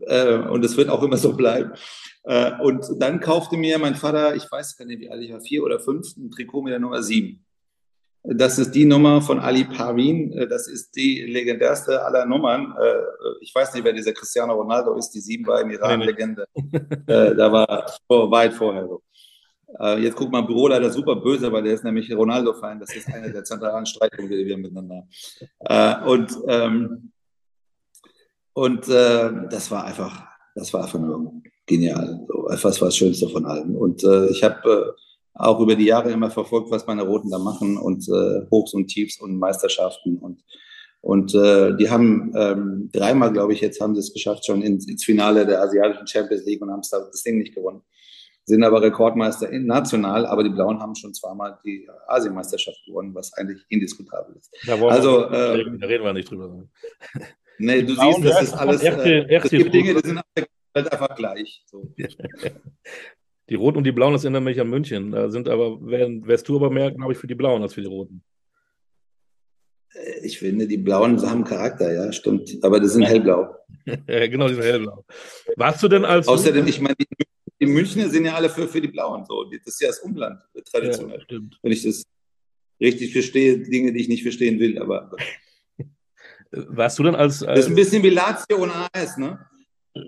[0.00, 1.72] Äh, und es wird auch immer so bleiben.
[2.24, 5.40] Äh, und dann kaufte mir mein Vater, ich weiß gar nicht, wie alt ich war,
[5.40, 7.44] vier oder fünf, ein Trikot mit der Nummer sieben.
[8.22, 10.32] Das ist die Nummer von Ali Parvin.
[10.32, 12.74] Äh, das ist die legendärste aller Nummern.
[13.40, 15.10] Ich weiß nicht, wer dieser Cristiano Ronaldo ist.
[15.10, 16.46] Die sieben war im Iran Legende.
[17.06, 19.02] da war vor, weit vorher so.
[19.98, 22.80] Jetzt guckt mein Büroleiter super böse, weil der ist nämlich Ronaldo-Fan.
[22.80, 25.06] Das ist einer der zentralen Streitpunkte, die wir miteinander
[25.68, 26.08] haben.
[26.08, 27.12] Und, ähm,
[28.52, 32.26] und äh, das war einfach, das war einfach nur genial.
[32.28, 33.76] So, etwas war das Schönste von allen.
[33.76, 35.00] Und äh, ich habe äh,
[35.34, 38.88] auch über die Jahre immer verfolgt, was meine Roten da machen und äh, Hochs und
[38.88, 40.42] Tiefs und Meisterschaften und
[41.02, 44.86] und äh, die haben ähm, dreimal, glaube ich, jetzt haben sie es geschafft, schon ins,
[44.86, 47.82] ins Finale der asiatischen Champions League und haben das Ding nicht gewonnen.
[48.44, 53.64] Sind aber Rekordmeister national, aber die Blauen haben schon zweimal die Asienmeisterschaft gewonnen, was eigentlich
[53.68, 54.54] indiskutabel ist.
[54.66, 56.68] Da also, äh, da reden wir nicht drüber.
[57.58, 58.82] Nee, du siehst, das ist alles.
[58.82, 60.20] Äh, es gibt Dinge, die sind
[60.74, 61.62] halt einfach gleich.
[61.66, 61.94] So.
[63.50, 65.10] Die Roten und die Blauen, das erinnert mich an München.
[65.10, 67.88] Da sind aber, wärst du aber mehr, glaube ich, für die Blauen als für die
[67.88, 68.22] Roten.
[69.92, 72.58] Äh, ich finde, die Blauen haben Charakter, ja, stimmt.
[72.62, 73.56] Aber die sind hellblau.
[74.06, 75.04] genau, die sind hellblau.
[75.56, 76.28] Warst du denn als.
[76.28, 76.94] Außerdem, ich meine,
[77.60, 79.24] die, Münchner sind ja alle für, für die Blauen.
[79.26, 79.44] So.
[79.44, 81.24] Das ist ja das Umland, traditionell.
[81.28, 82.04] Ja, Wenn ich das
[82.80, 85.10] richtig verstehe, Dinge, die ich nicht verstehen will, aber.
[86.52, 87.58] Warst du denn als, als.
[87.58, 89.44] Das ist ein bisschen wie Lazio und AS, ne?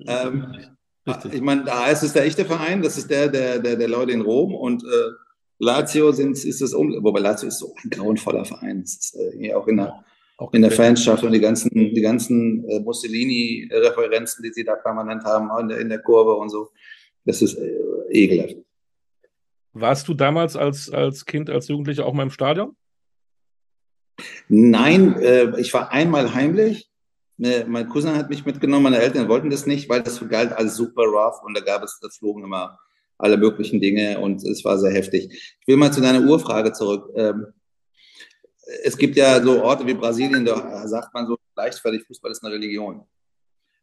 [0.07, 3.89] Ähm, ich meine, der AS ist der echte Verein, das ist der, der, der, der
[3.89, 5.11] Leute in Rom und äh,
[5.59, 8.83] Lazio sind, ist das um, wobei Lazio ist so ein grauenvoller Verein.
[8.83, 10.05] Das ist äh, auch in der,
[10.39, 15.25] auch in der Fanschaft und die ganzen, die ganzen äh, Mussolini-Referenzen, die sie da permanent
[15.25, 16.71] haben, in der, in der Kurve und so.
[17.25, 17.71] Das ist äh,
[18.11, 18.57] ekelhaft.
[19.73, 22.77] Warst du damals als, als Kind, als Jugendlicher auch mal im Stadion?
[24.49, 26.92] Nein, äh, ich war einmal heimlich
[27.67, 31.03] mein Cousin hat mich mitgenommen, meine Eltern wollten das nicht, weil das galt als super
[31.03, 32.79] rough und da gab es, da flogen immer
[33.19, 35.57] alle möglichen Dinge und es war sehr heftig.
[35.61, 37.11] Ich will mal zu deiner Urfrage zurück.
[37.17, 37.47] Ähm,
[38.85, 42.55] es gibt ja so Orte wie Brasilien, da sagt man so leichtfertig, Fußball ist eine
[42.55, 43.03] Religion.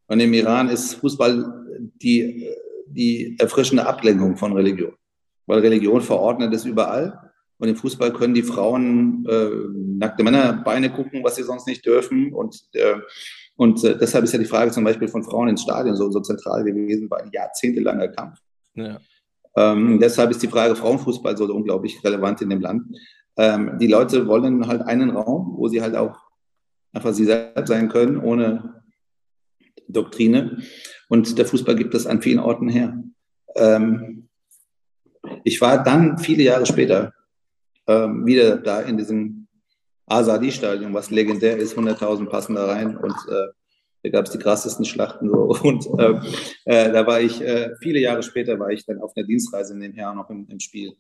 [0.08, 1.67] Und im Iran ist Fußball
[2.02, 2.50] die,
[2.88, 4.93] die erfrischende Ablenkung von Religion.
[5.45, 7.32] Weil Religion verordnet ist überall.
[7.60, 9.50] Und im Fußball können die Frauen äh,
[9.98, 12.34] nackte Männer Beine gucken, was sie sonst nicht dürfen.
[12.34, 12.95] Und äh,
[13.60, 16.22] und äh, deshalb ist ja die Frage zum Beispiel von Frauen ins Stadion so, so
[16.22, 18.39] zentral gewesen, war ein jahrzehntelanger Kampf.
[18.74, 19.02] Ja.
[19.58, 22.84] Ähm, deshalb ist die Frage Frauenfußball so unglaublich relevant in dem Land.
[23.36, 26.17] Ähm, die Leute wollen halt einen Raum, wo sie halt auch
[26.93, 28.82] einfach sie selbst sein können, ohne
[29.89, 30.60] Doktrine.
[31.10, 33.04] Und der Fußball gibt das an vielen Orten her.
[33.58, 34.30] Ähm,
[35.43, 37.12] ich war dann viele Jahre später
[37.88, 39.38] ähm, wieder da in diesem
[40.10, 43.48] Asadi-Stadion, was legendär ist, 100.000 passen da rein und äh,
[44.04, 45.56] da gab es die krassesten Schlachten so.
[45.63, 46.19] Und äh,
[46.65, 49.82] äh, da war ich, äh, viele Jahre später war ich dann auf einer Dienstreise in
[49.82, 50.93] den Herren noch im, im Spiel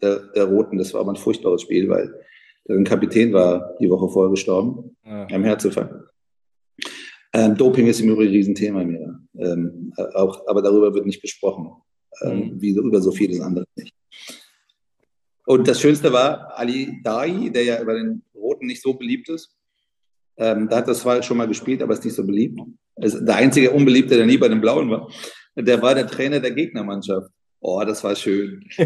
[0.00, 0.78] der, der, Roten.
[0.78, 2.14] Das war aber ein furchtbares Spiel, weil
[2.68, 5.26] ein Kapitän war die Woche vorher gestorben, ja.
[5.26, 5.94] am Herzinfarkt.
[7.32, 9.28] Ähm, Doping ist im Übrigen ein Riesenthema im Iran.
[9.36, 11.72] Ähm, auch, aber darüber wird nicht gesprochen,
[12.22, 12.60] ähm, mhm.
[12.60, 13.94] wie über so vieles andere nicht.
[15.46, 18.22] Und das Schönste war Ali Dai, der ja über den
[18.58, 19.54] Roten nicht so beliebt ist.
[20.36, 22.60] Ähm, da hat das zwar schon mal gespielt, aber ist nicht so beliebt.
[22.96, 25.08] Also der einzige Unbeliebte, der nie bei den Blauen war,
[25.56, 27.30] der war der Trainer der Gegnermannschaft.
[27.60, 28.64] Oh, das war schön.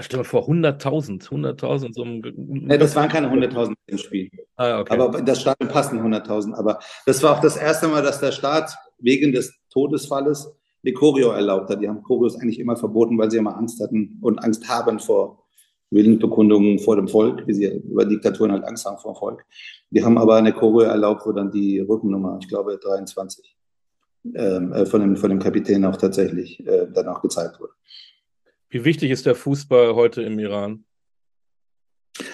[0.00, 2.22] Stell dir vor, 100.000, 100.000 so ein.
[2.36, 4.30] Nee, das waren keine 100.000 im Spiel.
[4.56, 4.92] Ah, okay.
[4.92, 6.54] Aber das Stadion passen 100.000.
[6.54, 11.30] Aber das war auch das erste Mal, dass der Staat wegen des Todesfalles die Choreo
[11.30, 11.80] erlaubt hat.
[11.80, 15.47] Die haben Choreos eigentlich immer verboten, weil sie immer Angst hatten und Angst haben vor
[15.90, 19.44] Willensbekundungen vor dem Volk, wie sie über Diktaturen halt Angst haben vor dem Volk.
[19.90, 23.56] Die haben aber eine Choreo erlaubt, wo dann die Rückennummer, ich glaube 23,
[24.34, 27.72] ähm, äh, von, dem, von dem Kapitän auch tatsächlich äh, dann auch gezeigt wurde.
[28.68, 30.84] Wie wichtig ist der Fußball heute im Iran?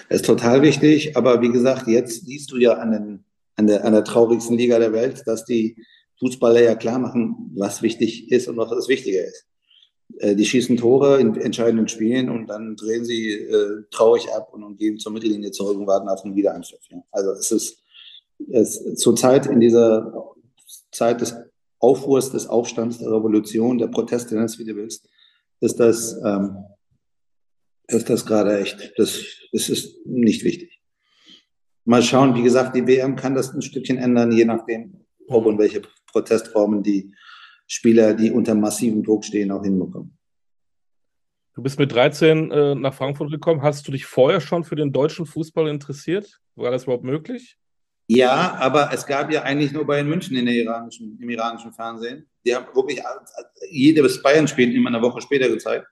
[0.09, 3.85] Es ist total wichtig, aber wie gesagt, jetzt siehst du ja an, den, an, der,
[3.85, 5.77] an der traurigsten Liga der Welt, dass die
[6.19, 9.47] Fußballer ja klar machen, was wichtig ist und was das Wichtige ist.
[10.19, 14.63] Äh, die schießen Tore in entscheidenden Spielen und dann drehen sie äh, traurig ab und,
[14.63, 16.79] und gehen zur Mittellinie zurück und warten auf einen Wiederanpfiff.
[16.89, 17.03] Ja.
[17.11, 17.85] Also es ist
[18.51, 20.33] es, zurzeit in dieser
[20.91, 21.35] Zeit des
[21.79, 25.07] Aufruhrs, des Aufstands, der Revolution, der Proteste, nenn es wie du willst,
[25.59, 26.57] ist das, ähm,
[27.87, 30.81] das gerade echt, das, das ist nicht wichtig.
[31.83, 35.59] Mal schauen, wie gesagt, die WM kann das ein Stückchen ändern, je nachdem, ob und
[35.59, 37.13] welche Protestformen die
[37.67, 40.17] Spieler, die unter massivem Druck stehen, auch hinbekommen.
[41.55, 43.61] Du bist mit 13 äh, nach Frankfurt gekommen.
[43.61, 46.41] Hast du dich vorher schon für den deutschen Fußball interessiert?
[46.55, 47.57] War das überhaupt möglich?
[48.07, 52.27] Ja, aber es gab ja eigentlich nur Bayern München in der iranischen, im iranischen Fernsehen.
[52.45, 53.01] Die haben wirklich
[53.71, 55.87] jedes Bayern-Spiel immer eine Woche später gezeigt.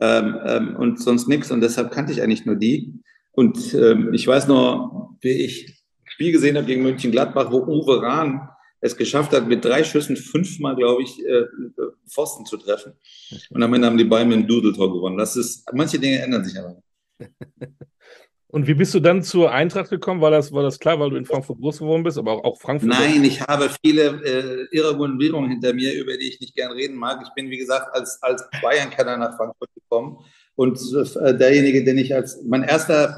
[0.00, 1.50] Ähm, ähm, und sonst nichts.
[1.50, 2.94] Und deshalb kannte ich eigentlich nur die.
[3.32, 8.00] Und ähm, ich weiß noch, wie ich Spiel gesehen habe gegen München Gladbach, wo Uwe
[8.00, 8.48] Rahn
[8.80, 11.44] es geschafft hat, mit drei Schüssen fünfmal, glaube ich, äh,
[12.08, 12.92] Pfosten zu treffen.
[13.50, 15.18] Und am Ende haben die Bayern mit einem Dudeltor gewonnen.
[15.18, 16.80] Das ist, manche Dinge ändern sich aber.
[18.50, 20.22] Und wie bist du dann zur Eintracht gekommen?
[20.22, 22.58] War das, war das klar, weil du in Frankfurt groß geworden bist, aber auch, auch
[22.58, 22.88] Frankfurt?
[22.88, 27.20] Nein, ich habe viele äh, Irregulierungen hinter mir, über die ich nicht gern reden mag.
[27.22, 30.24] Ich bin, wie gesagt, als, als Bayern-Kenner nach Frankfurt gekommen.
[30.54, 33.14] Und äh, derjenige, den ich als mein erster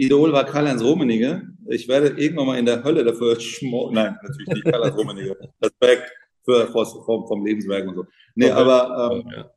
[0.00, 1.42] Fußball-Idol war Karl-Heinz Rummenigge.
[1.68, 3.94] Ich werde irgendwann mal in der Hölle dafür schmoren.
[3.94, 5.36] Nein, natürlich nicht Karl-Heinz Rummenigge.
[5.62, 6.10] Respekt
[6.44, 8.06] für, vom, vom Lebenswerk und so.
[8.34, 8.60] Nee, okay.
[8.60, 9.50] aber ähm, ja.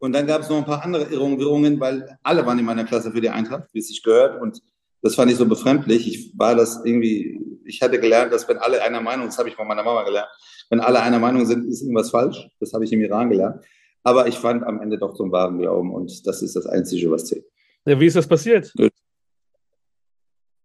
[0.00, 3.10] Und dann gab es noch ein paar andere Irrungen, weil alle waren in meiner Klasse
[3.10, 4.40] für die Eintracht, wie es sich gehört.
[4.40, 4.60] Und
[5.02, 6.06] das fand ich so befremdlich.
[6.06, 9.56] Ich war das irgendwie, ich hatte gelernt, dass wenn alle einer Meinung, das habe ich
[9.56, 10.28] von meiner Mama gelernt,
[10.70, 12.48] wenn alle einer Meinung sind, ist irgendwas falsch.
[12.60, 13.64] Das habe ich im Iran gelernt.
[14.04, 17.24] Aber ich fand am Ende doch einen wahren Glauben und das ist das Einzige, was
[17.24, 17.44] zählt.
[17.84, 18.72] Ja, wie ist das passiert?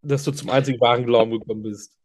[0.03, 1.97] Dass du zum einzigen wahren Glauben gekommen bist.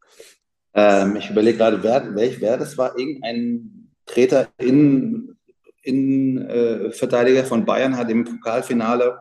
[0.74, 2.98] Ähm, ich überlege gerade, wer, welch, wer das war.
[2.98, 5.36] Irgendein Treter in
[5.82, 9.18] Innenverteidiger von Bayern hat im Pokalfinale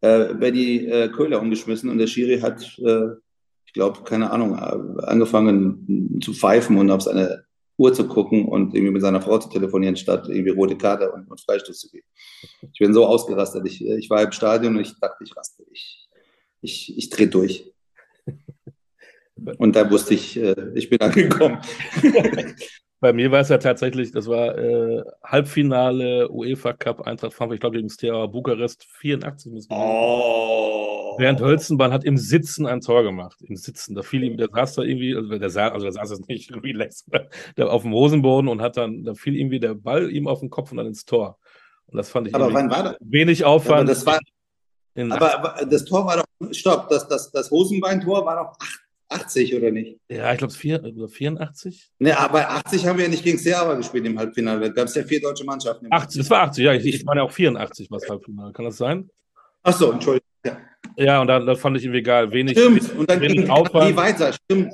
[0.00, 3.16] äh, Betty äh, Köhler umgeschmissen und der Schiri hat, äh,
[3.66, 7.44] ich glaube, keine Ahnung, angefangen zu pfeifen und auf seine
[7.76, 11.30] Uhr zu gucken und irgendwie mit seiner Frau zu telefonieren, statt irgendwie rote Karte und,
[11.30, 12.06] und Freistoß zu geben.
[12.72, 13.66] Ich bin so ausgerastet.
[13.66, 15.64] Ich, ich war im Stadion und ich dachte, ich raste.
[15.70, 16.08] Ich,
[16.60, 17.72] ich, ich drehe durch.
[19.58, 21.58] Und da wusste ich, äh, ich bin angekommen.
[23.00, 27.60] Bei mir war es ja tatsächlich, das war äh, Halbfinale UEFA Cup Eintracht Frankfurt, ich
[27.60, 31.16] glaube gegen Steaua Bukarest 84 müssen oh.
[31.16, 33.40] Bernd Hölzenbein hat im Sitzen ein Tor gemacht.
[33.42, 33.94] Im Sitzen.
[33.94, 36.52] Da fiel ihm, der saß da irgendwie, also der saß, also der saß jetzt nicht
[36.62, 37.06] relaxed,
[37.56, 40.50] der auf dem Hosenboden und hat dann, da fiel irgendwie der Ball ihm auf den
[40.50, 41.38] Kopf und dann ins Tor.
[41.86, 42.96] Und das fand ich aber wann war das?
[43.00, 43.80] wenig Aufwand.
[43.80, 44.18] Aber das, war,
[44.96, 49.56] aber, aber, das Tor war doch, stopp, das, das, das Hosenbein-Tor war doch 8 80
[49.56, 49.98] oder nicht?
[50.08, 51.90] Ja, ich glaube 84.
[51.98, 54.60] Ne, aber 80 haben wir ja nicht gegen Server gespielt im Halbfinale.
[54.60, 55.88] Da gab es ja vier deutsche Mannschaften.
[55.90, 56.74] 80, das war 80, ja.
[56.74, 58.52] Ich, ich meine auch 84 war das Halbfinale.
[58.52, 59.10] Kann das sein?
[59.62, 60.26] Ach so, Entschuldigung.
[60.44, 60.56] Ja,
[60.96, 62.30] ja und da, das fand ich irgendwie egal.
[62.30, 63.96] Wenig, Stimmt, und dann wenig Aufwand.
[63.96, 64.72] weiter, stimmt.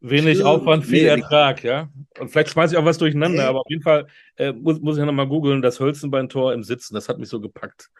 [0.00, 0.48] Wenig Stimmt.
[0.48, 1.88] Aufwand, viel nee, Ertrag, ja.
[2.20, 3.48] Und vielleicht schmeiße ich auch was durcheinander, nee.
[3.48, 6.94] aber auf jeden Fall äh, muss, muss ich ja nochmal googeln, das Hölzenbein-Tor im Sitzen,
[6.94, 7.90] das hat mich so gepackt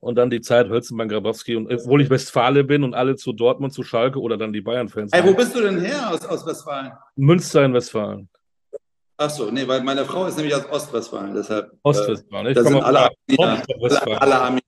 [0.00, 3.72] und dann die Zeit Hölzenbein Grabowski und obwohl ich Westfale bin und alle zu Dortmund,
[3.72, 5.12] zu Schalke oder dann die Bayern-Fans.
[5.14, 6.92] Hey, wo bist du denn her aus, aus Westfalen?
[7.16, 8.28] Münster in Westfalen.
[9.18, 11.72] Ach so, nee, weil meine Frau ist nämlich aus Ostwestfalen, deshalb.
[11.72, 13.62] Äh, Ostwestfalen, äh, da sind alle Arminier.
[13.80, 14.62] Alle, alle Arminier.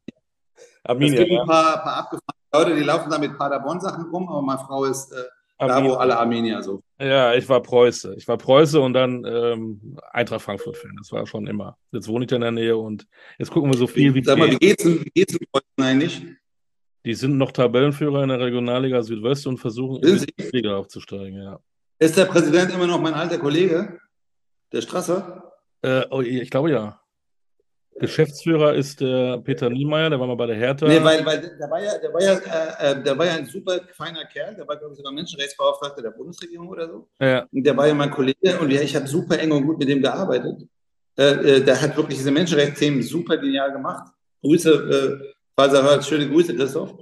[0.85, 1.13] Arminier.
[1.13, 1.41] Es gibt ja.
[1.43, 5.13] ein paar, paar abgefahrene Leute, die laufen da mit Paderborn-Sachen rum, aber meine Frau ist
[5.13, 5.25] äh,
[5.59, 6.83] da, wo alle Armenier so.
[7.01, 8.15] Ja, ich war Preuße.
[8.17, 10.95] Ich war Preuße und dann ähm, Eintracht Frankfurt-Fan.
[10.99, 11.77] Das war schon immer.
[11.93, 13.07] Jetzt wohne ich in der Nähe und
[13.39, 14.23] jetzt gucken wir so viel wie.
[14.23, 16.23] Sag mal, wie geht's, wie geht's in Preußen eigentlich?
[17.05, 21.59] Die sind noch Tabellenführer in der Regionalliga Südwest und versuchen in die Liga aufzusteigen, ja.
[21.99, 23.99] Ist der Präsident immer noch mein alter Kollege,
[24.73, 25.53] der Strasser?
[25.83, 27.01] Äh, oh, ich glaube ja.
[28.01, 30.87] Geschäftsführer ist der Peter Niemeyer, der war mal bei der Hertha.
[30.87, 33.47] Nee, weil, weil der war ja, der war ja, äh, äh, der war ja ein
[33.47, 37.09] super feiner Kerl, der war, glaube ich, sogar Menschenrechtsbeauftragter der Bundesregierung oder so.
[37.21, 37.47] Ja.
[37.53, 39.89] Und der war ja mein Kollege und ja, ich habe super eng und gut mit
[39.89, 40.63] dem gearbeitet.
[41.19, 44.13] Äh, äh, der hat wirklich diese Menschenrechtsthemen super genial gemacht.
[44.43, 46.95] Grüße, äh, falls er hört, schöne Grüße, Christoph.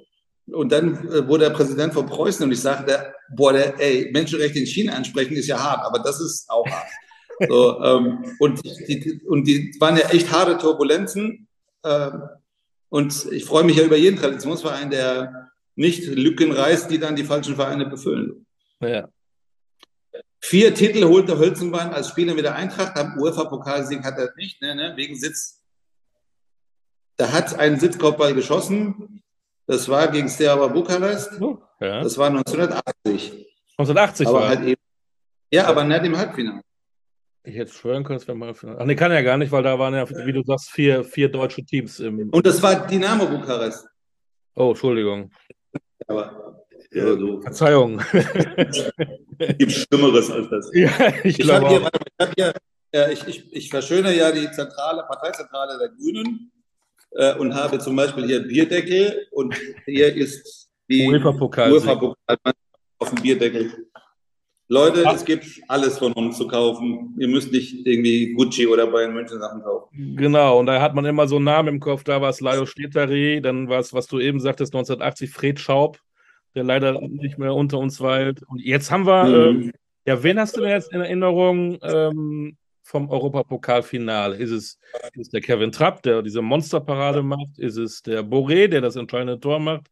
[0.50, 4.58] Und dann äh, wurde er Präsident von Preußen und ich sagte, boah, der, ey, Menschenrechte
[4.58, 6.86] in China ansprechen ist ja hart, aber das ist auch hart.
[7.48, 11.48] So, ähm, und, die, und die waren ja echt harte Turbulenzen.
[11.84, 12.22] Ähm,
[12.88, 17.24] und ich freue mich ja über jeden Traditionsverein, der nicht Lücken reißt, die dann die
[17.24, 18.46] falschen Vereine befüllen.
[18.80, 19.08] Ja.
[20.40, 24.74] Vier Titel holte Hölzenbein als Spieler mit der Eintracht, am UEFA-Pokalsieg hat er nicht, ne,
[24.74, 25.62] ne, wegen Sitz.
[27.16, 29.22] Da hat einen Sitzkopfball geschossen.
[29.66, 31.40] Das war gegen Steaua Bukarest.
[31.40, 32.02] Oh, ja.
[32.02, 33.46] Das war 1980.
[33.78, 34.80] 1980 aber war halt eben,
[35.50, 36.62] Ja, aber nicht im Halbfinale.
[37.46, 38.52] Ich hätte schwören können, es wäre mal.
[38.52, 41.28] Ach nee, kann ja gar nicht, weil da waren ja, wie du sagst, vier, vier
[41.28, 42.28] deutsche Teams im.
[42.30, 43.86] Und das war Dynamo Bukarest.
[44.56, 45.30] Oh, Entschuldigung.
[46.08, 46.66] Aber.
[46.90, 47.40] Ja, so.
[47.42, 48.02] Verzeihung.
[49.58, 50.70] Gibt Schlimmeres als das.
[50.72, 50.90] Ja,
[51.22, 51.68] ich, ich glaube.
[51.68, 52.52] Hier, ich, hier,
[52.92, 56.50] äh, ich, ich, ich verschöne ja die zentrale Parteizentrale der Grünen
[57.12, 59.54] äh, und habe zum Beispiel hier Bierdeckel und
[59.84, 62.14] hier ist die UEFA-Pokal UEFA
[62.98, 63.72] auf dem Bierdeckel.
[64.68, 67.14] Leute, es gibt alles von uns zu kaufen.
[67.18, 70.16] Ihr müsst nicht irgendwie Gucci oder Bayern München Sachen kaufen.
[70.16, 72.02] Genau, und da hat man immer so einen Namen im Kopf.
[72.02, 76.00] Da war es Lajo Stetari, dann war es, was du eben sagtest, 1980 Fred Schaub,
[76.56, 78.42] der leider nicht mehr unter uns weilt.
[78.48, 79.62] Und jetzt haben wir, mhm.
[79.62, 79.72] ähm,
[80.04, 84.36] ja, wen hast du denn jetzt in Erinnerung ähm, vom Europapokalfinale?
[84.36, 84.78] Ist es,
[85.14, 87.56] ist der Kevin Trapp, der diese Monsterparade macht?
[87.58, 89.86] Ist es der Boré, der das entscheidende Tor macht?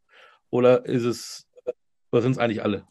[0.50, 1.46] Oder ist es,
[2.10, 2.84] oder sind es eigentlich alle?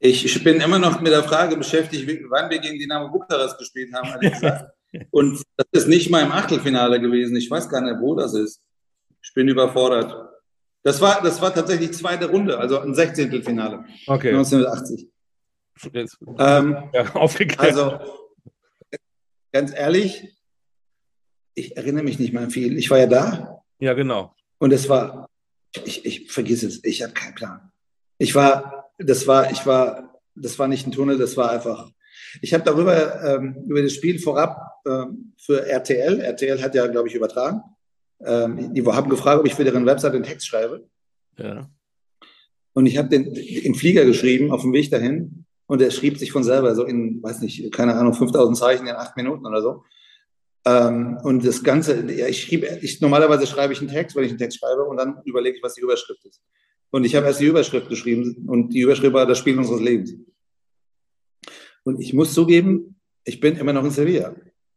[0.00, 4.68] Ich bin immer noch mit der Frage beschäftigt, wann wir gegen Dynamo Bukarest gespielt haben,
[5.10, 7.36] Und das ist nicht mal im Achtelfinale gewesen.
[7.36, 8.62] Ich weiß gar nicht, wo das ist.
[9.22, 10.30] Ich bin überfordert.
[10.82, 13.84] Das war, das war tatsächlich zweite Runde, also ein Sechzehntelfinale.
[14.06, 14.30] Okay.
[14.30, 15.08] 1980.
[16.38, 17.60] Ähm, ja, aufgeklärt.
[17.60, 17.98] Also,
[19.52, 20.34] ganz ehrlich,
[21.54, 22.78] ich erinnere mich nicht mehr viel.
[22.78, 23.62] Ich war ja da.
[23.80, 24.34] Ja, genau.
[24.58, 25.28] Und es war,
[25.84, 27.72] ich, ich vergiss es, ich habe keinen Plan.
[28.18, 31.90] Ich war das war, ich war, das war nicht ein Tunnel, das war einfach.
[32.42, 36.20] Ich habe darüber ähm, über das Spiel vorab ähm, für RTL.
[36.20, 37.62] RTL hat ja, glaube ich, übertragen.
[38.24, 40.88] Ähm, die haben gefragt, ob ich für deren Website einen Text schreibe.
[41.38, 41.70] Ja.
[42.74, 45.46] Und ich habe den im Flieger geschrieben auf dem Weg dahin.
[45.66, 48.94] Und er schrieb sich von selber so in, weiß nicht, keine Ahnung, 5000 Zeichen in
[48.94, 49.84] acht Minuten oder so.
[50.64, 54.30] Ähm, und das Ganze, ja, ich schrieb, ich, normalerweise schreibe ich einen Text, wenn ich
[54.30, 56.42] einen Text schreibe, und dann überlege ich, was die Überschrift ist.
[56.90, 60.14] Und ich habe erst die Überschrift geschrieben und die Überschrift war das Spiel unseres Lebens.
[61.84, 64.34] Und ich muss zugeben, ich bin immer noch in Sevilla.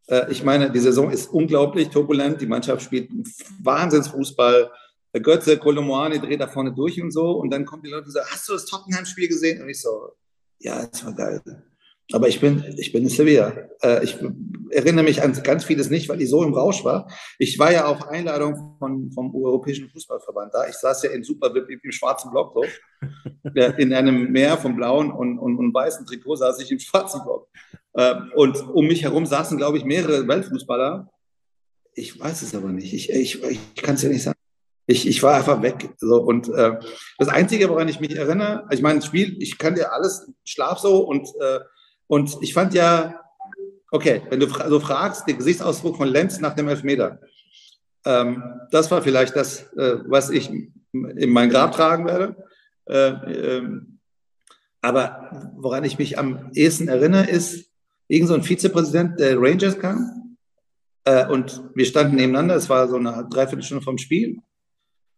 [0.07, 2.41] Äh, ich meine, die Saison ist unglaublich turbulent.
[2.41, 3.09] Die Mannschaft spielt
[3.63, 4.71] Wahnsinnsfußball.
[5.13, 7.31] Der Götze, Kolomoani dreht da vorne durch und so.
[7.31, 9.61] Und dann kommen die Leute und sagen, hast du das Tottenham-Spiel gesehen?
[9.61, 10.13] Und ich so,
[10.59, 11.41] ja, das war geil.
[12.13, 13.53] Aber ich bin, ich bin in Sevilla.
[13.81, 14.17] Äh, ich
[14.71, 17.09] erinnere mich an ganz vieles nicht, weil ich so im Rausch war.
[17.37, 20.67] Ich war ja auf Einladung von, vom Europäischen Fußballverband da.
[20.67, 22.63] Ich saß ja in super im schwarzen Block so.
[23.77, 27.47] in einem Meer von blauen und, und, und weißen Trikot saß ich im schwarzen Block.
[27.93, 31.09] Äh, und um mich herum saßen, glaube ich, mehrere Weltfußballer.
[31.93, 32.93] Ich weiß es aber nicht.
[32.93, 34.37] Ich, ich, ich kann es ja nicht sagen.
[34.87, 35.93] Ich, ich war einfach weg.
[35.97, 36.77] So, und äh,
[37.17, 40.79] das Einzige, woran ich mich erinnere, ich meine, das Spiel, ich kann dir alles, schlaf
[40.79, 41.59] so und äh,
[42.11, 43.21] und ich fand ja,
[43.89, 47.21] okay, wenn du so fragst, den Gesichtsausdruck von Lenz nach dem Elfmeter,
[48.05, 52.35] ähm, das war vielleicht das, äh, was ich in mein Grab tragen werde.
[52.85, 53.99] Äh, ähm,
[54.81, 57.71] aber woran ich mich am ehesten erinnere, ist,
[58.09, 60.35] irgend so ein Vizepräsident der Rangers kam
[61.05, 64.41] äh, und wir standen nebeneinander, es war so eine Dreiviertelstunde vom Spiel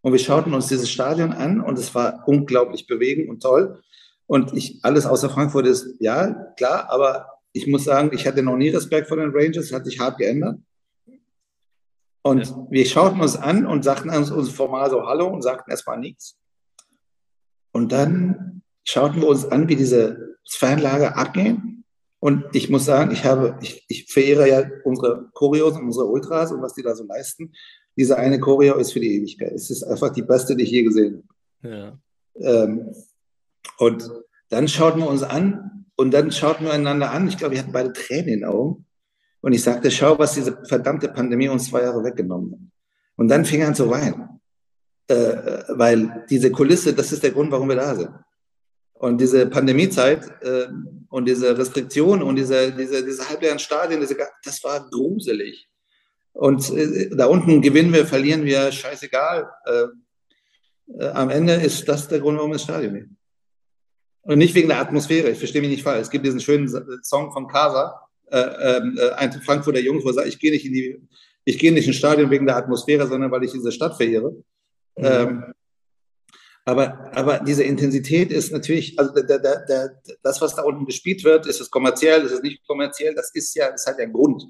[0.02, 3.82] und wir schauten uns dieses Stadion an und es war unglaublich bewegend und toll.
[4.28, 8.58] Und ich, alles außer Frankfurt ist, ja, klar, aber ich muss sagen, ich hatte noch
[8.58, 10.60] nie Respekt vor den Rangers, hat sich hart geändert.
[12.24, 12.68] Und ja.
[12.70, 16.38] wir schauten uns an und sagten uns, uns formal so Hallo und sagten erstmal nichts.
[17.72, 21.84] Und dann schauten wir uns an, wie diese Fanlager abgehen.
[22.20, 26.52] Und ich muss sagen, ich habe, ich, ich verehre ja unsere Choreos und unsere Ultras
[26.52, 27.52] und was die da so leisten.
[27.98, 29.52] Diese eine Choreo ist für die Ewigkeit.
[29.52, 31.28] Es ist einfach die beste, die ich je gesehen
[31.62, 31.76] habe.
[31.76, 32.00] Ja.
[32.36, 32.96] Ähm,
[33.78, 34.10] und
[34.50, 37.28] dann schauten wir uns an und dann schauten wir einander an.
[37.28, 38.86] Ich glaube, wir hatten beide Tränen in den Augen.
[39.42, 42.60] Und ich sagte, schau, was diese verdammte Pandemie uns zwei Jahre weggenommen hat.
[43.18, 44.40] Und dann fing er an zu weinen.
[45.08, 48.10] äh, weil diese Kulisse, das ist der Grund, warum wir da sind.
[48.94, 50.68] Und diese Pandemiezeit äh,
[51.10, 55.68] und diese Restriktionen und diese, diese, diese halbleeren Stadien, diese, das war gruselig.
[56.32, 59.50] Und äh, da unten gewinnen wir, verlieren wir, scheißegal.
[59.66, 59.86] Äh,
[61.00, 63.18] äh, am Ende ist das der Grund, warum wir das Stadion nehmen.
[64.24, 66.02] Und nicht wegen der Atmosphäre, ich verstehe mich nicht falsch.
[66.02, 66.68] Es gibt diesen schönen
[67.04, 70.74] Song von Casa, äh, äh, ein Frankfurter Jungs, wo er sagt, ich gehe nicht in
[70.74, 71.02] die,
[71.46, 74.32] ich gehe nicht ins Stadion wegen der Atmosphäre, sondern weil ich diese Stadt verehre.
[74.98, 75.04] Mhm.
[75.04, 75.44] Ähm,
[76.66, 81.24] aber, aber diese Intensität ist natürlich, also der, der, der, das, was da unten gespielt
[81.26, 84.14] wird, ist es kommerziell, ist es nicht kommerziell, das ist ja, das hat ja einen
[84.14, 84.46] Grund.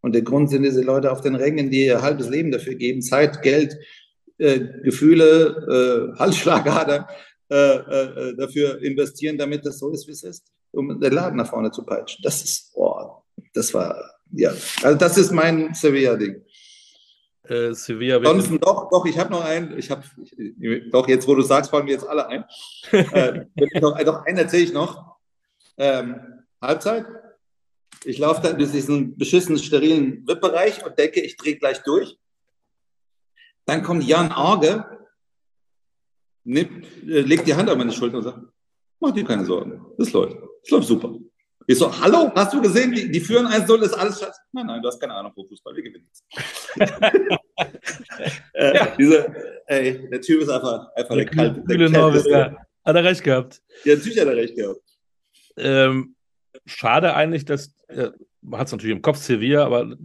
[0.00, 3.02] Und der Grund sind diese Leute auf den Rängen, die ihr halbes Leben dafür geben,
[3.02, 3.76] Zeit, Geld,
[4.38, 7.08] äh, Gefühle, äh, Halsschlagader
[7.50, 11.48] äh, äh, dafür investieren, damit das so ist, wie es ist, um den Laden nach
[11.48, 12.22] vorne zu peitschen.
[12.22, 13.22] Das ist, oh,
[13.54, 14.50] das war, ja,
[14.82, 16.42] also das ist mein Sevilla-Ding
[17.48, 18.16] äh, Sevilla.
[18.16, 20.02] Ansonsten doch, doch, ich habe noch einen, ich habe,
[20.90, 22.44] doch jetzt, wo du sagst, fallen mir jetzt alle ein.
[22.92, 23.46] äh,
[23.80, 25.16] noch, doch einen erzähle ich noch.
[25.76, 27.06] Ähm, Halbzeit.
[28.04, 32.18] Ich laufe da durch diesen beschissenen, sterilen VIP-Bereich und denke, ich drehe gleich durch.
[33.64, 34.84] Dann kommt Jan Arge,
[36.46, 38.38] nimmt, äh, legt die Hand auf meine Schulter und sagt,
[39.00, 41.14] mach dir keine Sorgen, das läuft, das läuft super.
[41.68, 44.40] Ich so, hallo, hast du gesehen, die, die führen 1-0, ist alles scheiße.
[44.52, 46.08] Nein, nein, du hast keine Ahnung von Fußball, wir gewinnen
[48.52, 48.94] äh, ja.
[48.96, 49.34] diese,
[49.66, 51.64] ey, der Typ ist einfach, einfach der, der kalte.
[51.66, 52.56] Der Norweger.
[52.84, 53.62] Hat er recht gehabt.
[53.84, 54.80] Ja, natürlich hat er recht gehabt.
[55.56, 56.14] Ähm,
[56.66, 58.10] schade eigentlich, dass, äh,
[58.42, 59.96] man hat es natürlich im Kopf, Sevilla, aber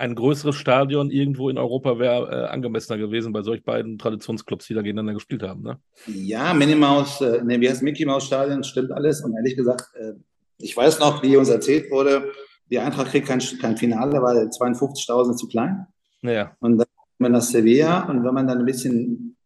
[0.00, 4.72] ein größeres Stadion irgendwo in Europa wäre äh, angemessener gewesen bei solch beiden Traditionsclubs, die
[4.74, 5.62] da gegeneinander gespielt haben.
[5.62, 5.78] Ne?
[6.06, 9.22] Ja, Minnie äh, ne, wie heißt Mickey Maus Stadion, stimmt alles.
[9.22, 10.14] Und ehrlich gesagt, äh,
[10.56, 12.32] ich weiß noch, wie uns erzählt wurde,
[12.70, 15.86] die Eintracht kriegt kein, kein Finale, weil 52.000 zu klein.
[16.22, 16.56] Ja.
[16.60, 19.36] Und dann kommt man nach Sevilla und wenn man dann ein bisschen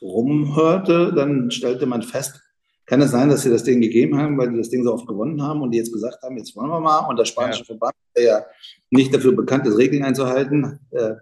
[0.00, 2.40] rumhörte, dann stellte man fest,
[2.86, 5.06] kann es sein, dass sie das Ding gegeben haben, weil die das Ding so oft
[5.06, 7.06] gewonnen haben und die jetzt gesagt haben, jetzt wollen wir mal.
[7.08, 7.66] Und der spanische ja.
[7.66, 8.46] Verband, der ja
[8.90, 11.14] nicht dafür bekannt ist, Regeln einzuhalten, äh,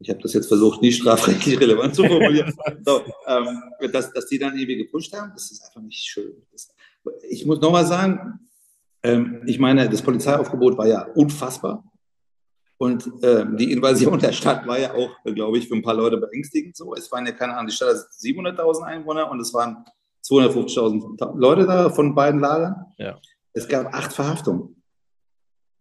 [0.00, 4.38] ich habe das jetzt versucht, nie strafrechtlich relevant zu formulieren, so, ähm, dass, dass die
[4.38, 6.34] dann irgendwie gepusht haben, das ist einfach nicht schön.
[6.52, 6.72] Das,
[7.28, 8.38] ich muss nochmal sagen,
[9.02, 11.84] ähm, ich meine, das Polizeiaufgebot war ja unfassbar.
[12.80, 16.16] Und ähm, die Invasion der Stadt war ja auch, glaube ich, für ein paar Leute
[16.16, 16.94] beängstigend so.
[16.94, 19.84] Es waren ja keine Ahnung, die Stadt hat 700.000 Einwohner und es waren
[20.24, 22.74] 250.000 Leute da von beiden Lagern.
[22.98, 23.18] Ja.
[23.52, 24.82] Es gab acht Verhaftungen.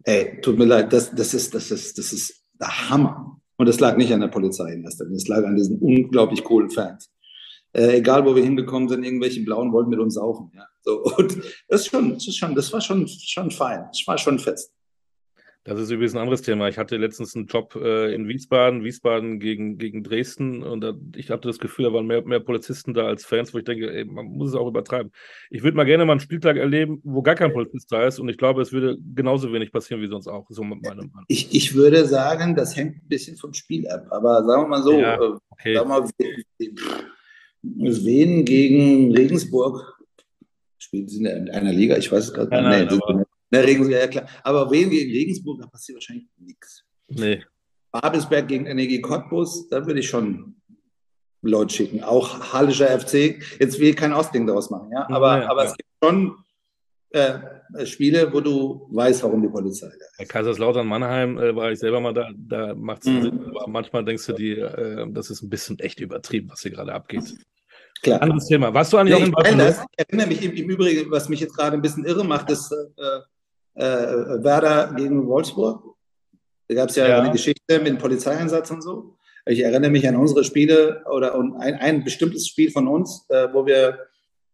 [0.04, 3.40] Ey, tut mir leid, das, das, ist, das, ist, das ist der Hammer.
[3.58, 6.44] Und das lag nicht an der Polizei in erster Linie, es lag an diesen unglaublich
[6.44, 7.12] coolen Fans
[7.78, 10.52] äh, egal wo wir hingekommen sind, irgendwelche Blauen wollten mit uns saufen.
[10.56, 10.68] Ja.
[10.82, 13.86] So, und das ist schon, das ist schon, das war schon, schon fein.
[13.92, 14.74] Das war schon fest.
[15.68, 16.70] Das ist übrigens ein anderes Thema.
[16.70, 21.30] Ich hatte letztens einen Job äh, in Wiesbaden, Wiesbaden gegen, gegen Dresden und da, ich
[21.30, 24.06] hatte das Gefühl, da waren mehr, mehr Polizisten da als Fans, wo ich denke, ey,
[24.06, 25.12] man muss es auch übertreiben.
[25.50, 28.30] Ich würde mal gerne mal einen Spieltag erleben, wo gar kein Polizist da ist und
[28.30, 30.46] ich glaube, es würde genauso wenig passieren wie sonst auch.
[30.50, 31.12] So meine Meinung.
[31.28, 34.84] Ich, ich würde sagen, das hängt ein bisschen vom Spiel ab, aber sagen wir mal
[34.84, 35.76] so, ja, äh, okay.
[35.76, 36.10] sagen wir mal,
[37.62, 39.98] Wien gegen Regensburg.
[40.78, 41.98] Spielen sie in einer Liga?
[41.98, 42.92] Ich weiß es gerade nicht.
[42.92, 43.27] Nee, aber...
[43.50, 44.28] Ne, Regensburg, ja klar.
[44.44, 46.84] Aber Wien gegen Regensburg, da passiert wahrscheinlich nichts.
[47.08, 47.44] Nee.
[47.92, 50.56] Babelsberg gegen NEG Cottbus, da würde ich schon
[51.42, 52.04] Leute schicken.
[52.04, 53.42] Auch Hallischer FC.
[53.60, 55.08] Jetzt will ich kein Ausding daraus machen, ja.
[55.10, 55.70] Aber, ja, aber ja.
[55.70, 56.36] es gibt schon
[57.12, 60.18] äh, Spiele, wo du weißt, warum die Polizei da ist.
[60.18, 63.22] Bei Kaiserslautern Mannheim äh, war ich selber mal da, da macht es mhm.
[63.22, 66.72] Sinn, aber manchmal denkst du dir, äh, das ist ein bisschen echt übertrieben, was hier
[66.72, 67.34] gerade abgeht.
[68.02, 68.22] Klar.
[68.22, 68.74] Anderes Thema.
[68.74, 69.70] Warst du eigentlich nee, auch in Barcelona?
[69.70, 72.72] Ich erinnere mich im, im, Übrigen, was mich jetzt gerade ein bisschen irre macht, ist
[73.78, 75.84] äh, Werder gegen Wolfsburg.
[76.68, 79.16] Da gab es ja, ja, eine Geschichte mit dem Polizeieinsatz und so.
[79.46, 83.66] Ich erinnere mich an unsere Spiele oder ein, ein bestimmtes Spiel von uns, äh, wo
[83.66, 83.98] wir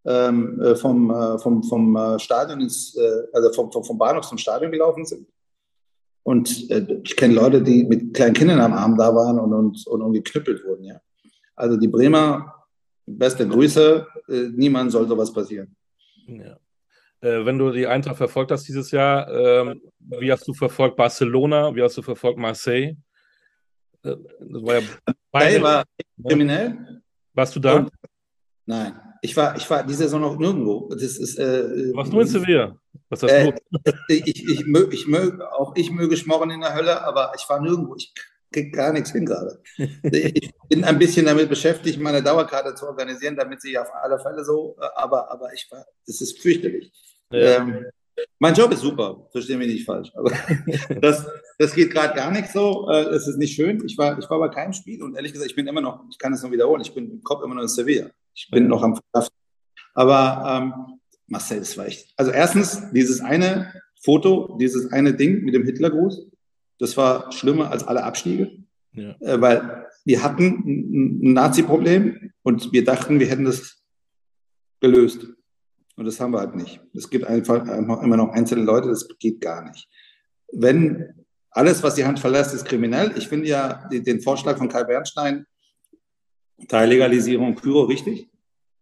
[0.05, 4.27] ähm, äh, vom, äh, vom, vom äh, Stadion ins, äh, also vom, vom, vom Bahnhof
[4.27, 5.27] zum Stadion gelaufen sind.
[6.25, 10.01] Und ich kenne Leute, die mit kleinen Kindern am Arm da waren und, und, und,
[10.01, 11.01] und geknüppelt wurden, ja.
[11.53, 12.63] Also die Bremer,
[13.05, 14.07] beste Grüße,
[14.55, 15.75] niemand soll sowas passieren.
[16.25, 16.57] Ja.
[17.23, 21.81] Wenn du die Eintracht verfolgt hast dieses Jahr, ähm, wie hast du verfolgt Barcelona, wie
[21.81, 22.95] hast du verfolgt Marseille?
[24.03, 24.87] das war ja
[25.31, 25.85] beide, war
[26.27, 27.01] kriminell.
[27.33, 27.75] Warst du da?
[27.75, 27.91] Und,
[28.65, 28.99] nein.
[29.21, 30.89] Ich war, ich war diese Saison noch nirgendwo.
[30.89, 32.77] Das ist, äh, Was nur in Sevilla?
[33.07, 33.93] Was hast äh, du?
[34.09, 37.61] Ich, ich, mög, ich mög, auch ich möge schmorren in der Hölle, aber ich war
[37.61, 37.95] nirgendwo.
[37.95, 38.13] Ich
[38.51, 39.61] krieg gar nichts hin gerade.
[39.77, 44.43] ich bin ein bisschen damit beschäftigt, meine Dauerkarte zu organisieren, damit sie auf alle Fälle
[44.43, 46.91] so, äh, aber, aber ich war, das ist fürchterlich.
[47.33, 47.57] Ja.
[47.57, 47.85] Ähm,
[48.39, 50.11] Mein Job ist super, verstehe mich nicht falsch.
[50.15, 50.31] Aber
[51.01, 51.25] das,
[51.57, 52.87] das geht gerade gar nicht so.
[52.89, 53.83] Äh, es ist nicht schön.
[53.85, 56.17] Ich war, ich war bei keinem Spiel und ehrlich gesagt, ich bin immer noch, ich
[56.17, 58.09] kann es noch wiederholen, ich bin im Kopf immer noch in Sevilla.
[58.35, 59.35] Ich bin noch am Verhaften.
[59.93, 62.13] Aber ähm, Marcel, das war echt.
[62.17, 66.27] Also erstens, dieses eine Foto, dieses eine Ding mit dem Hitlergruß,
[66.79, 68.51] das war schlimmer als alle Abstiege.
[68.91, 69.15] Ja.
[69.21, 73.83] Äh, weil wir hatten ein Nazi-Problem und wir dachten, wir hätten das
[74.79, 75.27] gelöst.
[75.95, 76.81] Und das haben wir halt nicht.
[76.93, 79.87] Es gibt einfach immer noch einzelne Leute, das geht gar nicht.
[80.51, 83.13] Wenn alles, was die Hand verlässt, ist kriminell.
[83.15, 85.45] Ich finde ja den Vorschlag von Kai Bernstein,
[86.67, 88.29] Teillegalisierung Pyro, richtig.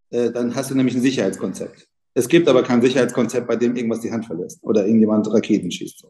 [0.09, 1.87] Äh, dann hast du nämlich ein Sicherheitskonzept.
[2.13, 6.05] Es gibt aber kein Sicherheitskonzept, bei dem irgendwas die Hand verlässt oder irgendjemand Raketen schießt.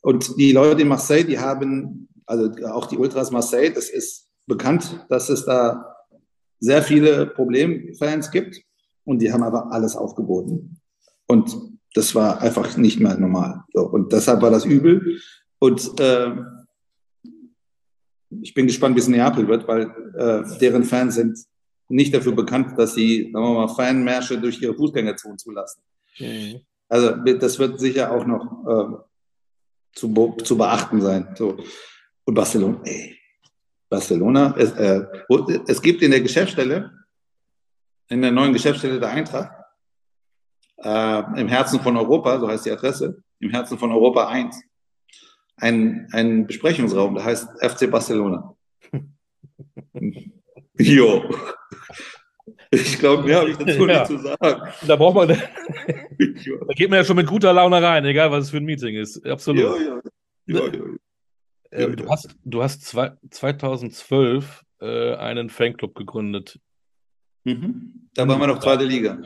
[0.00, 5.04] Und die Leute in Marseille, die haben, also auch die Ultras Marseille, das ist bekannt,
[5.08, 5.96] dass es da
[6.60, 8.62] sehr viele Problemfans gibt
[9.08, 10.80] und die haben aber alles aufgeboten.
[11.26, 11.56] Und
[11.94, 13.62] das war einfach nicht mehr normal.
[13.72, 15.18] So, und deshalb war das übel.
[15.58, 16.36] Und äh,
[18.42, 19.84] ich bin gespannt, wie es in Neapel wird, weil
[20.14, 21.38] äh, deren Fans sind
[21.88, 25.80] nicht dafür bekannt, dass sie, sagen wir mal, Fanmärsche durch ihre Fußgängerzone zulassen.
[26.18, 26.60] Mhm.
[26.90, 28.96] Also das wird sicher auch noch äh,
[29.94, 31.28] zu, zu beachten sein.
[31.34, 31.56] So.
[32.26, 33.16] Und Barcelona, ey,
[33.88, 35.02] Barcelona, es, äh,
[35.66, 36.97] es gibt in der Geschäftsstelle,
[38.08, 39.52] in der neuen Geschäftsstelle der Eintracht,
[40.78, 44.60] äh, im Herzen von Europa, so heißt die Adresse, im Herzen von Europa 1,
[45.56, 48.54] ein, ein Besprechungsraum, der heißt FC Barcelona.
[50.78, 51.34] jo.
[52.70, 54.00] Ich glaube, mehr habe ich dazu ja.
[54.00, 54.72] nicht zu sagen.
[54.86, 58.50] Da braucht man, da geht man ja schon mit guter Laune rein, egal was es
[58.50, 59.24] für ein Meeting ist.
[59.26, 59.62] Absolut.
[59.62, 60.00] Ja, ja.
[60.46, 60.82] ja, ja.
[61.70, 66.60] Äh, du hast, du hast zwei, 2012 äh, einen Fanclub gegründet.
[67.54, 68.08] Mhm.
[68.14, 69.18] Da waren wir noch zweite Liga.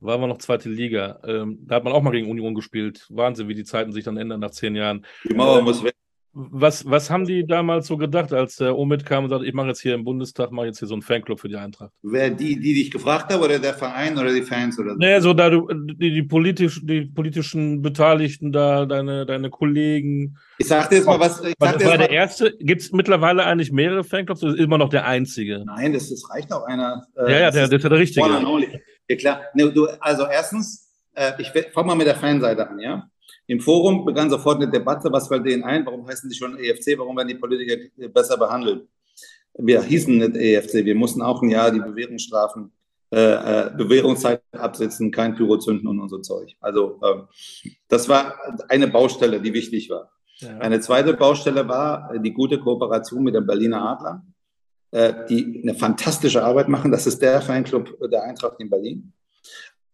[0.00, 1.20] Waren wir noch zweite Liga.
[1.26, 3.06] Ähm, da hat man auch mal gegen Union gespielt.
[3.08, 5.04] Wahnsinn, wie die Zeiten sich dann ändern nach zehn Jahren.
[5.28, 5.94] Die Mauer muss weg.
[6.38, 9.68] Was, was haben die damals so gedacht, als der Omid kam und sagte, ich mache
[9.68, 11.92] jetzt hier im Bundestag, mache jetzt hier so einen Fanclub für die Eintracht?
[12.02, 14.96] Wer die, die dich gefragt haben oder der Verein oder die Fans oder so?
[14.98, 20.36] Naja, so da du die, die, politisch, die politischen Beteiligten da, deine, deine Kollegen.
[20.58, 21.42] Ich sag dir jetzt mal was.
[21.42, 22.54] Ich sag das war der erste.
[22.60, 25.64] Gibt es mittlerweile eigentlich mehrere Fanclubs oder ist immer noch der einzige?
[25.64, 27.06] Nein, das, das reicht auch einer.
[27.16, 28.28] Äh, ja, ja, der, ist ja der richtige.
[29.08, 29.40] Ja, klar.
[29.54, 33.08] Ne, du, also erstens, äh, ich fange mal mit der Fanseite an, ja.
[33.48, 36.98] Im Forum begann sofort eine Debatte, was fällt denen ein, warum heißen sie schon EFC,
[36.98, 37.76] warum werden die Politiker
[38.08, 38.88] besser behandelt?
[39.58, 42.72] Wir hießen nicht EFC, wir mussten auch ein Jahr die Bewährungsstrafen,
[43.12, 46.56] äh, äh, Bewährungszeit absetzen, kein Pyro zünden und so Zeug.
[46.60, 47.22] Also äh,
[47.88, 48.34] das war
[48.68, 50.10] eine Baustelle, die wichtig war.
[50.38, 50.58] Ja.
[50.58, 54.26] Eine zweite Baustelle war die gute Kooperation mit dem Berliner Adler,
[54.90, 56.90] äh, die eine fantastische Arbeit machen.
[56.90, 59.12] Das ist der Fanclub der Eintracht in Berlin.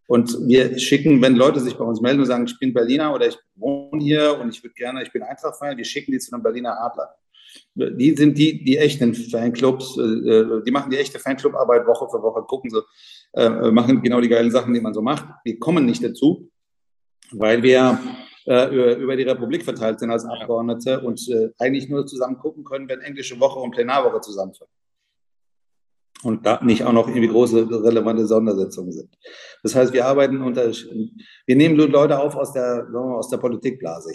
[0.07, 3.27] Und wir schicken, wenn Leute sich bei uns melden und sagen, ich bin Berliner oder
[3.27, 6.43] ich wohne hier und ich würde gerne, ich bin Eintracht-Fan, wir schicken die zu einem
[6.43, 7.15] Berliner Adler.
[7.75, 12.41] Die sind die, die echten Fanclubs, äh, die machen die echte Fanclub-Arbeit Woche für Woche,
[12.43, 12.81] gucken so,
[13.33, 15.25] äh, machen genau die geilen Sachen, die man so macht.
[15.43, 16.49] Wir kommen nicht dazu,
[17.31, 17.99] weil wir
[18.45, 21.21] äh, über die Republik verteilt sind als Abgeordnete und
[21.59, 24.71] eigentlich nur zusammen gucken können, wenn englische Woche und Plenarwoche zusammenfallen
[26.23, 29.17] und da nicht auch noch irgendwie große relevante Sondersetzungen sind.
[29.61, 33.37] Das heißt, wir arbeiten unter, wir nehmen Leute auf aus der, sagen wir, aus der
[33.37, 34.13] Politikblase.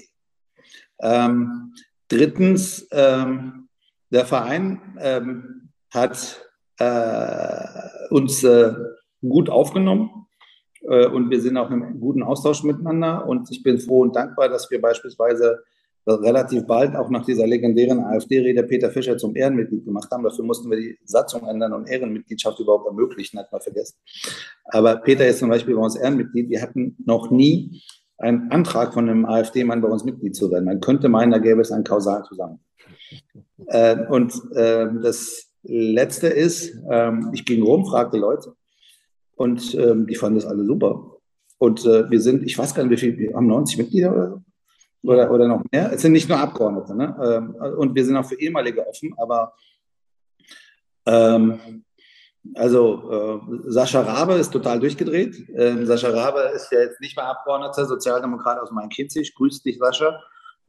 [1.00, 1.74] Ähm,
[2.08, 3.68] drittens, ähm,
[4.10, 6.44] der Verein ähm, hat
[6.78, 7.58] äh,
[8.10, 8.72] uns äh,
[9.20, 10.26] gut aufgenommen
[10.82, 14.48] äh, und wir sind auch im guten Austausch miteinander und ich bin froh und dankbar,
[14.48, 15.62] dass wir beispielsweise
[16.06, 20.24] relativ bald auch nach dieser legendären AfD-Rede Peter Fischer zum Ehrenmitglied gemacht haben.
[20.24, 23.96] Dafür mussten wir die Satzung ändern und Ehrenmitgliedschaft überhaupt ermöglichen, hat man vergessen.
[24.64, 26.48] Aber Peter ist zum Beispiel bei uns Ehrenmitglied.
[26.48, 27.82] Wir hatten noch nie
[28.16, 30.64] einen Antrag von einem AfD-Mann bei uns Mitglied zu werden.
[30.64, 32.60] Man könnte meinen, da gäbe es einen Kausal zusammen.
[33.66, 38.54] Äh, und äh, das Letzte ist, äh, ich ging rum, fragte Leute
[39.36, 41.16] und ähm, die fanden das alle super.
[41.58, 44.28] Und äh, wir sind, ich weiß gar nicht, wie viel, wir haben 90 Mitglieder oder
[44.30, 44.42] so
[45.02, 45.92] oder, oder noch mehr.
[45.92, 46.94] Es sind nicht nur Abgeordnete.
[46.94, 47.16] Ne?
[47.22, 49.54] Ähm, und wir sind auch für ehemalige offen, aber
[51.06, 51.84] ähm,
[52.54, 55.48] also äh, Sascha Rabe ist total durchgedreht.
[55.54, 59.34] Ähm, Sascha Rabe ist ja jetzt nicht mehr Abgeordneter, Sozialdemokrat aus Main-Kinzig.
[59.34, 60.20] Grüß dich, Sascha.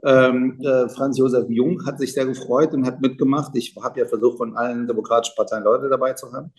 [0.03, 3.51] Ähm, äh, Franz Josef Jung hat sich sehr gefreut und hat mitgemacht.
[3.55, 6.53] Ich habe ja versucht, von allen demokratischen Parteien Leute dabei zu haben.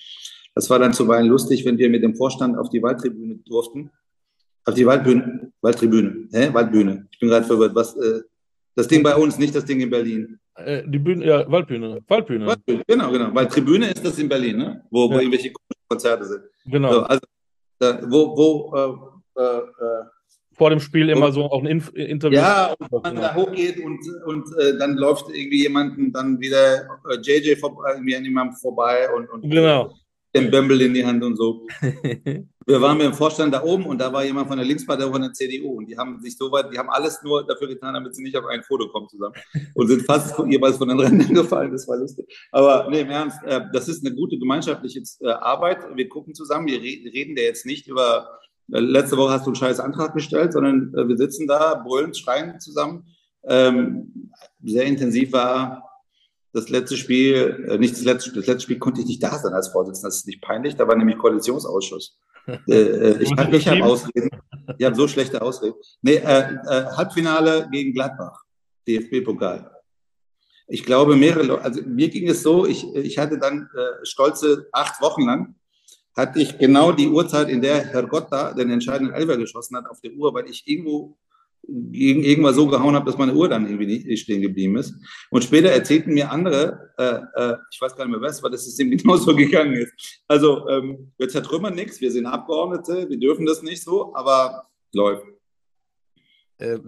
[0.54, 3.90] Das war dann zuweilen lustig, wenn wir mit dem Vorstand auf die Waldtribüne durften.
[4.64, 5.52] Auf die Waldbühne.
[5.60, 6.28] Waldtribüne.
[6.32, 6.52] Hä?
[6.52, 7.06] Waldbühne.
[7.10, 7.74] Ich bin gerade verwirrt.
[7.74, 8.20] Was, äh,
[8.74, 10.38] das Ding bei uns, nicht das Ding in Berlin.
[10.56, 12.00] Äh, die Bühne, ja, Waldbühne.
[12.06, 12.46] Waldbühne.
[12.46, 12.82] Waldbühne.
[12.86, 13.34] Genau, genau.
[13.34, 14.84] Waldtribüne ist das in Berlin, ne?
[14.90, 15.14] Wo, ja.
[15.14, 15.52] wo irgendwelche
[15.88, 16.42] Konzerte sind.
[16.66, 16.92] Genau.
[16.92, 17.20] So, also,
[17.78, 20.04] da, wo, wo, äh, äh, äh
[20.60, 22.36] vor dem Spiel immer so auch ein Inf Interview.
[22.36, 27.16] Ja, und man da hochgeht und, und äh, dann läuft irgendwie jemanden dann wieder äh,
[27.22, 29.94] JJ vorbei, irgendwie an jemandem vorbei und, und genau.
[30.34, 31.66] den Bömbel in die Hand und so.
[32.66, 35.22] Wir waren mit dem Vorstand da oben und da war jemand von der Linkspartei von
[35.22, 38.14] der CDU und die haben sich so weit, die haben alles nur dafür getan, damit
[38.14, 39.34] sie nicht auf ein Foto kommen zusammen
[39.74, 41.72] und sind fast jeweils von den Rändern gefallen.
[41.72, 42.26] Das war lustig.
[42.52, 45.78] Aber nee, im Ernst, äh, das ist eine gute gemeinschaftliche äh, Arbeit.
[45.94, 46.66] Wir gucken zusammen.
[46.66, 48.38] Wir re reden da jetzt nicht über
[48.70, 52.60] äh, letzte Woche hast du einen scheiß Antrag gestellt, sondern wir sitzen da, brüllen, schreien
[52.60, 53.06] zusammen.
[53.44, 54.32] Ähm,
[54.62, 55.89] sehr intensiv war
[56.52, 59.38] das letzte Spiel, äh, nicht das letzte Spiel, das letzte Spiel konnte ich nicht da
[59.38, 62.18] sein als Vorsitzender, das ist nicht peinlich, da war nämlich Koalitionsausschuss.
[62.68, 64.30] äh, äh ich ich habe Ausreden,
[64.78, 65.76] ich habe so schlechte Ausreden.
[66.02, 68.42] Nee, äh, äh, Halbfinale gegen Gladbach,
[68.88, 69.70] DFB-Pokal.
[70.66, 74.68] Ich glaube, mehrere Leute, also mir ging es so, ich, ich hatte dann äh, stolze
[74.72, 75.54] acht Wochen lang,
[76.16, 80.00] hatte ich genau die Uhrzeit, in der Herr Gotta den entscheidenden Elfer geschossen hat, auf
[80.00, 81.16] der Uhr, weil ich irgendwo
[81.66, 84.94] gegen irgendwas so gehauen habe, dass meine Uhr dann irgendwie nicht stehen geblieben ist.
[85.30, 88.64] Und später erzählten mir andere, äh, äh, ich weiß gar nicht mehr was, weil das
[88.64, 90.22] System genauso gegangen ist.
[90.26, 95.24] Also ähm, wir zertrümmern nichts, wir sind Abgeordnete, wir dürfen das nicht so, aber läuft.
[96.58, 96.78] Äh,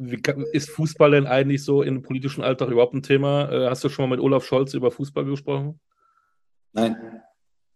[0.53, 3.51] ist Fußball denn eigentlich so im politischen Alltag überhaupt ein Thema?
[3.51, 5.81] Äh, hast du schon mal mit Olaf Scholz über Fußball gesprochen?
[6.73, 7.23] Nein.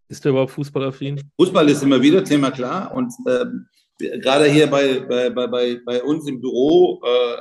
[0.09, 1.21] Ist der überhaupt fußballaffin?
[1.39, 2.95] Fußball ist immer wieder Thema, klar.
[2.95, 3.67] Und ähm,
[3.99, 7.37] gerade hier bei, bei, bei, bei uns im Büro äh,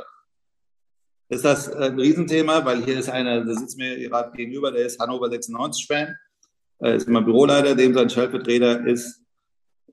[1.29, 4.99] ist das ein Riesenthema, weil hier ist einer, der sitzt mir gerade gegenüber, der ist
[4.99, 6.15] Hannover 96-Fan,
[6.81, 9.21] äh, ist mein Büroleiter, dem sein Stellvertreter ist,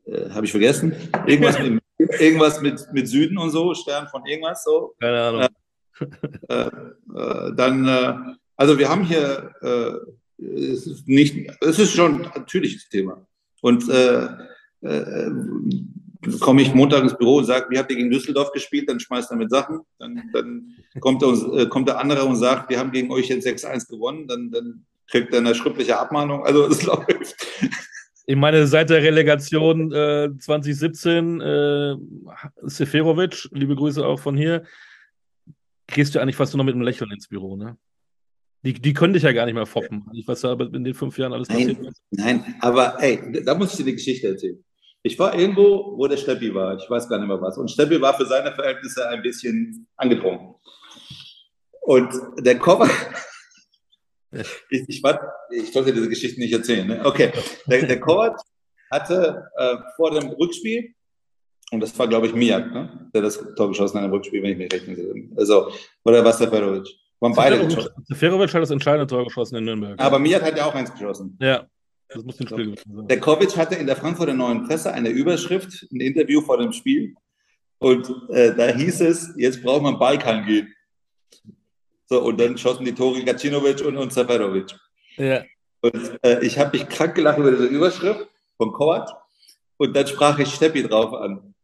[0.04, 0.94] äh, habe ich vergessen,
[1.26, 1.82] irgendwas, mit,
[2.20, 4.94] irgendwas mit, mit Süden und so, Stern von irgendwas so.
[5.00, 5.48] Keine Ahnung.
[6.48, 8.14] Äh, äh, dann, äh,
[8.56, 9.54] also wir haben hier,
[10.38, 13.26] es ist nicht, es ist schon ein natürliches Thema.
[13.60, 13.84] Und
[16.40, 18.88] komme ich Montag ins Büro und sage, wie habt ihr gegen Düsseldorf gespielt?
[18.88, 19.80] Dann schmeißt er mit Sachen.
[19.98, 23.46] Dann, dann kommt, der, äh, kommt der andere und sagt, wir haben gegen euch jetzt
[23.46, 24.28] 6-1 gewonnen.
[24.28, 26.44] Dann, dann kriegt er eine schriftliche Abmahnung.
[26.44, 27.36] Also es läuft.
[28.26, 31.96] Ich meine, seit der Relegation äh, 2017, äh,
[32.62, 34.62] Seferovic, liebe Grüße auch von hier,
[35.88, 37.76] gehst du eigentlich fast nur noch mit einem Lächeln ins Büro, ne?
[38.64, 40.04] Die, die können dich ja gar nicht mehr foppen.
[40.26, 42.00] Was da in den fünf Jahren alles passiert ist.
[42.10, 44.62] Nein, aber ey, da muss ich dir die Geschichte erzählen.
[45.04, 46.76] Ich war irgendwo, wo der Steppi war.
[46.76, 47.58] Ich weiß gar nicht mehr was.
[47.58, 50.54] Und Steppi war für seine Verhältnisse ein bisschen angetrunken.
[51.82, 52.88] Und der Koffer,
[54.70, 56.86] ich, ich, war, ich sollte diese Geschichte nicht erzählen.
[56.86, 57.00] Ne?
[57.04, 57.32] Okay,
[57.66, 58.40] der, der Kovac
[58.90, 60.94] hatte äh, vor dem Rückspiel,
[61.72, 63.10] und das war, glaube ich, Miak, ne?
[63.14, 65.36] der das Tor geschossen hat im Rückspiel, wenn ich mich recht erinnere.
[65.36, 65.72] Also,
[66.04, 66.86] oder was der Ferovic?
[67.18, 67.90] Waren beide geschossen.
[68.12, 69.98] Ferovic hat das entscheidende Tor geschossen in Nürnberg.
[70.00, 71.36] Aber Miak hat ja auch eins geschossen.
[71.40, 71.66] Ja.
[72.14, 73.08] Das muss ein Spiel gewesen sein.
[73.08, 77.14] Der Kovic hatte in der Frankfurter Neuen Presse eine Überschrift, ein Interview vor dem Spiel.
[77.78, 80.72] Und äh, da hieß es, jetzt braucht man Balkan gehen.
[82.06, 84.74] So, und dann schossen die Tore Gacinovic und, und Seferovic.
[85.16, 85.42] Ja.
[85.80, 89.08] Und äh, ich habe mich krank gelacht über diese Überschrift von Kovac.
[89.78, 91.54] Und dann sprach ich Steppi drauf an.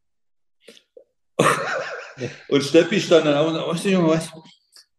[2.49, 4.33] und Steppi stand dann auch und sagte, weißt du, Junge, was?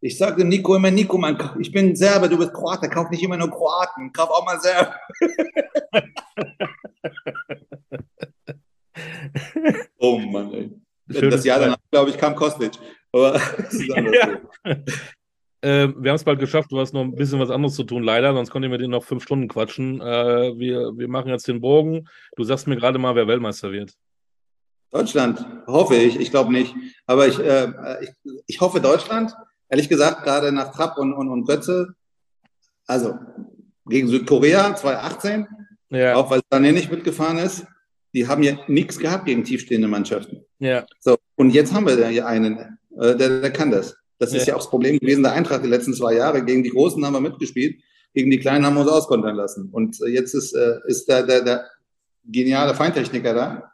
[0.02, 3.36] Ich sage Nico immer, Nico, mein, ich bin Serbe, du bist Kroate, kauf nicht immer
[3.36, 4.93] nur Kroaten, kauf auch mal Serbe.
[9.97, 10.72] oh Mann, ey.
[11.08, 12.72] Das Jahr danach, glaube ich, kam Kostic.
[13.12, 13.41] Aber
[13.88, 14.39] ja.
[15.62, 18.04] äh, wir haben es bald geschafft, du hast noch ein bisschen was anderes zu tun,
[18.04, 20.00] leider, sonst konnte ich mit denen noch fünf Stunden quatschen.
[20.00, 22.08] Äh, wir, wir machen jetzt den Bogen.
[22.38, 23.95] Du sagst mir gerade mal, wer Weltmeister wird.
[24.91, 26.20] Deutschland, hoffe ich.
[26.20, 26.74] Ich glaube nicht.
[27.06, 27.68] Aber ich, äh,
[28.02, 28.10] ich,
[28.47, 29.34] ich hoffe Deutschland
[29.70, 31.93] ehrlich gesagt, gerade nach Trapp und, und, und Götze,
[32.86, 33.15] also
[33.88, 35.47] gegen Südkorea 2018,
[35.89, 36.15] ja.
[36.15, 37.65] auch weil Sané nicht mitgefahren ist,
[38.13, 40.43] die haben ja nichts gehabt gegen tiefstehende Mannschaften.
[40.59, 40.86] Ja.
[40.99, 43.95] So, und jetzt haben wir da hier einen, äh, der, der kann das.
[44.17, 44.49] Das ist ja.
[44.49, 46.43] ja auch das Problem gewesen der Eintracht die letzten zwei Jahre.
[46.43, 47.82] Gegen die Großen haben wir mitgespielt,
[48.13, 49.70] gegen die Kleinen haben wir uns auskontern lassen.
[49.72, 51.65] Und äh, jetzt ist, äh, ist der, der, der
[52.26, 53.72] geniale Feintechniker da,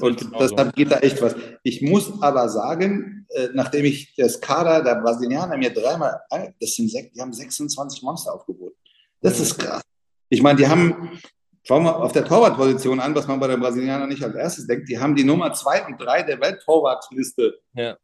[0.00, 0.72] und genau deshalb so.
[0.72, 1.34] geht da echt was.
[1.62, 6.20] Ich muss aber sagen, äh, nachdem ich das Kader der Brasilianer mir dreimal,
[6.60, 8.76] das sind die haben 26 Monster aufgeboten.
[9.20, 9.42] Das mhm.
[9.42, 9.82] ist krass.
[10.28, 11.20] Ich meine, die haben,
[11.62, 14.88] schauen wir auf der Torwartposition an, was man bei den Brasilianern nicht als erstes denkt,
[14.88, 17.58] die haben die Nummer zwei und drei der Welttorwartliste.
[17.74, 17.96] Ja.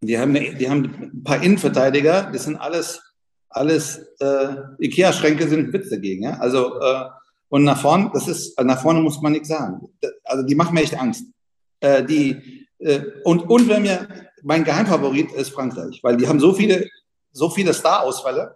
[0.00, 3.02] Die haben, eine, die haben ein paar Innenverteidiger, das sind alles,
[3.48, 6.22] alles äh, Ikea-Schränke sind Witz dagegen.
[6.22, 6.38] Ja?
[6.38, 7.04] Also äh,
[7.48, 9.88] und nach vorne, das ist, nach vorne muss man nichts sagen.
[10.24, 11.24] Also die machen mir echt Angst.
[11.80, 14.06] Äh, die, äh, und, und wenn mir,
[14.42, 16.88] mein Geheimfavorit ist Frankreich, weil die haben so viele,
[17.32, 18.54] so viele Star-Ausfälle.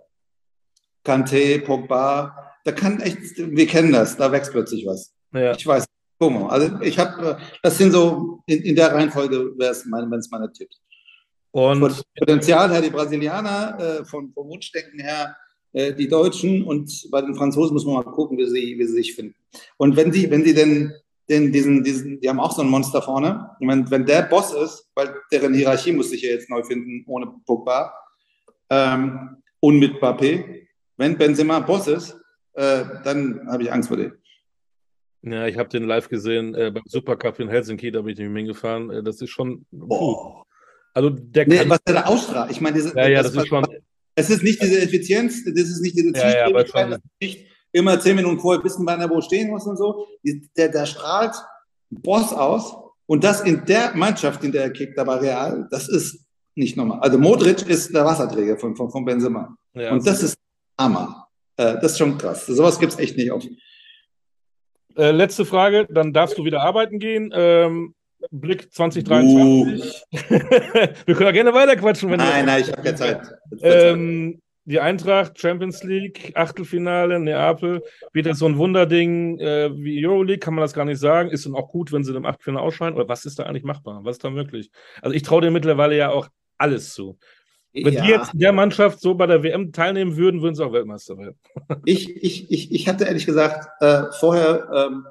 [1.04, 5.12] Kanté, Pogba, da kann echt, wir kennen das, da wächst plötzlich was.
[5.32, 5.52] Ja.
[5.52, 5.84] Ich weiß.
[6.18, 6.46] Como.
[6.46, 10.52] Also ich habe, das sind so, in, in der Reihenfolge wäre es mein, wenn's meine
[10.52, 10.80] Tipps.
[11.50, 11.80] Und
[12.16, 15.36] Potenzial her die Brasilianer, äh, von, vom Wunschdenken her
[15.72, 18.94] äh, die Deutschen und bei den Franzosen muss man mal gucken, wie sie, wie sie
[18.94, 19.34] sich finden.
[19.76, 20.92] Und wenn sie, wenn sie denn
[21.28, 23.50] den, diesen, diesen, die haben auch so ein Monster vorne.
[23.60, 27.04] Und wenn, wenn der Boss ist, weil deren Hierarchie muss sich ja jetzt neu finden,
[27.06, 27.92] ohne Pogba
[28.70, 30.66] ähm, und mit Mbappé.
[30.96, 32.20] Wenn Benzema Boss ist,
[32.54, 34.12] äh, dann habe ich Angst vor dem.
[35.22, 38.42] Ja, ich habe den live gesehen äh, beim Supercup in Helsinki, da bin ich mehr
[38.42, 38.90] hingefahren.
[38.90, 40.42] Äh, das ist schon oh.
[40.94, 42.50] Also der nee, was der da ausstrahlt.
[42.50, 43.64] Ich meine, diese, ja, ja, das, das ist schon.
[44.14, 48.16] Es ist nicht diese Effizienz, das ist nicht diese ja, ja, schon, nicht immer zehn
[48.16, 50.06] Minuten vorher wissen, wann er wo stehen muss und so.
[50.56, 51.34] Der, der strahlt
[51.90, 52.74] Boss aus
[53.06, 57.00] und das in der Mannschaft, in der er kickt, aber real, das ist nicht normal.
[57.00, 59.56] Also Modric ist der Wasserträger von, von, von Benzema.
[59.74, 60.36] Ja, und das ist
[60.78, 61.28] Hammer.
[61.56, 62.46] Äh, das ist schon krass.
[62.46, 63.48] Sowas gibt es echt nicht oft.
[64.96, 67.32] Äh, letzte Frage, dann darfst du wieder arbeiten gehen.
[67.34, 67.94] Ähm,
[68.30, 70.04] Blick 2023.
[70.12, 70.18] Uh.
[71.06, 72.10] Wir können ja gerne weiterquatschen.
[72.10, 73.34] Wenn nein, nein, ich habe keine Zeit.
[73.62, 77.82] Ähm, die Eintracht, Champions League, Achtelfinale, Neapel,
[78.14, 81.30] das so ein Wunderding äh, wie Euroleague, kann man das gar nicht sagen.
[81.30, 82.94] Ist dann auch gut, wenn sie im Achtelfinale ausscheiden?
[82.94, 84.00] Oder was ist da eigentlich machbar?
[84.04, 84.70] Was ist da möglich?
[85.00, 87.18] Also ich traue dir mittlerweile ja auch alles zu.
[87.72, 88.02] Wenn ja.
[88.02, 91.16] die jetzt in der Mannschaft so bei der WM teilnehmen würden, würden sie auch Weltmeister
[91.16, 91.38] werden.
[91.86, 95.06] Ich, ich, ich, ich hatte ehrlich gesagt äh, vorher, ähm,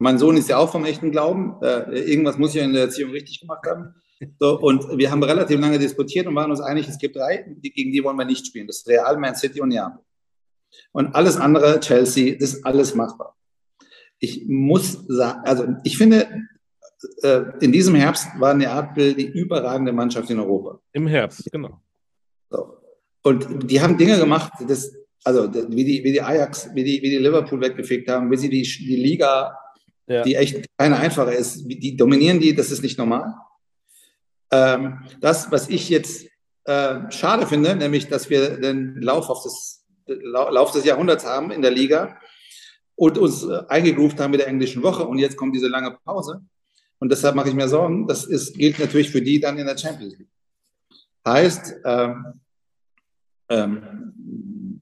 [0.00, 2.84] mein Sohn ist ja auch vom echten Glauben, äh, irgendwas muss ich ja in der
[2.84, 3.94] Erziehung richtig gemacht haben.
[4.38, 7.70] So, und wir haben relativ lange diskutiert und waren uns einig, es gibt drei, die,
[7.70, 8.66] gegen die wollen wir nicht spielen.
[8.66, 10.00] Das ist Real, Man City und Neapel.
[10.92, 13.36] Und alles andere, Chelsea, das ist alles machbar.
[14.18, 16.26] Ich muss sagen, also ich finde,
[17.22, 20.80] äh, in diesem Herbst war Neapel die überragende Mannschaft in Europa.
[20.92, 21.78] Im Herbst, genau.
[22.48, 22.78] So.
[23.22, 24.94] Und die haben Dinge gemacht, das,
[25.24, 28.48] also wie die, wie die Ajax, wie die, wie die Liverpool weggefegt haben, wie sie
[28.48, 29.54] die, die Liga,
[30.10, 30.22] ja.
[30.22, 33.32] die echt keine einfache ist, die dominieren die, das ist nicht normal.
[34.50, 36.26] Ähm, das, was ich jetzt
[36.64, 41.62] äh, schade finde, nämlich, dass wir den Lauf, auf das, Lauf des Jahrhunderts haben in
[41.62, 42.18] der Liga
[42.96, 46.42] und uns äh, eingegroovt haben mit der englischen Woche und jetzt kommt diese lange Pause.
[46.98, 48.08] Und deshalb mache ich mir Sorgen.
[48.08, 50.28] Das ist, gilt natürlich für die dann in der Champions League.
[51.26, 52.40] Heißt, ähm,
[53.48, 54.12] ähm,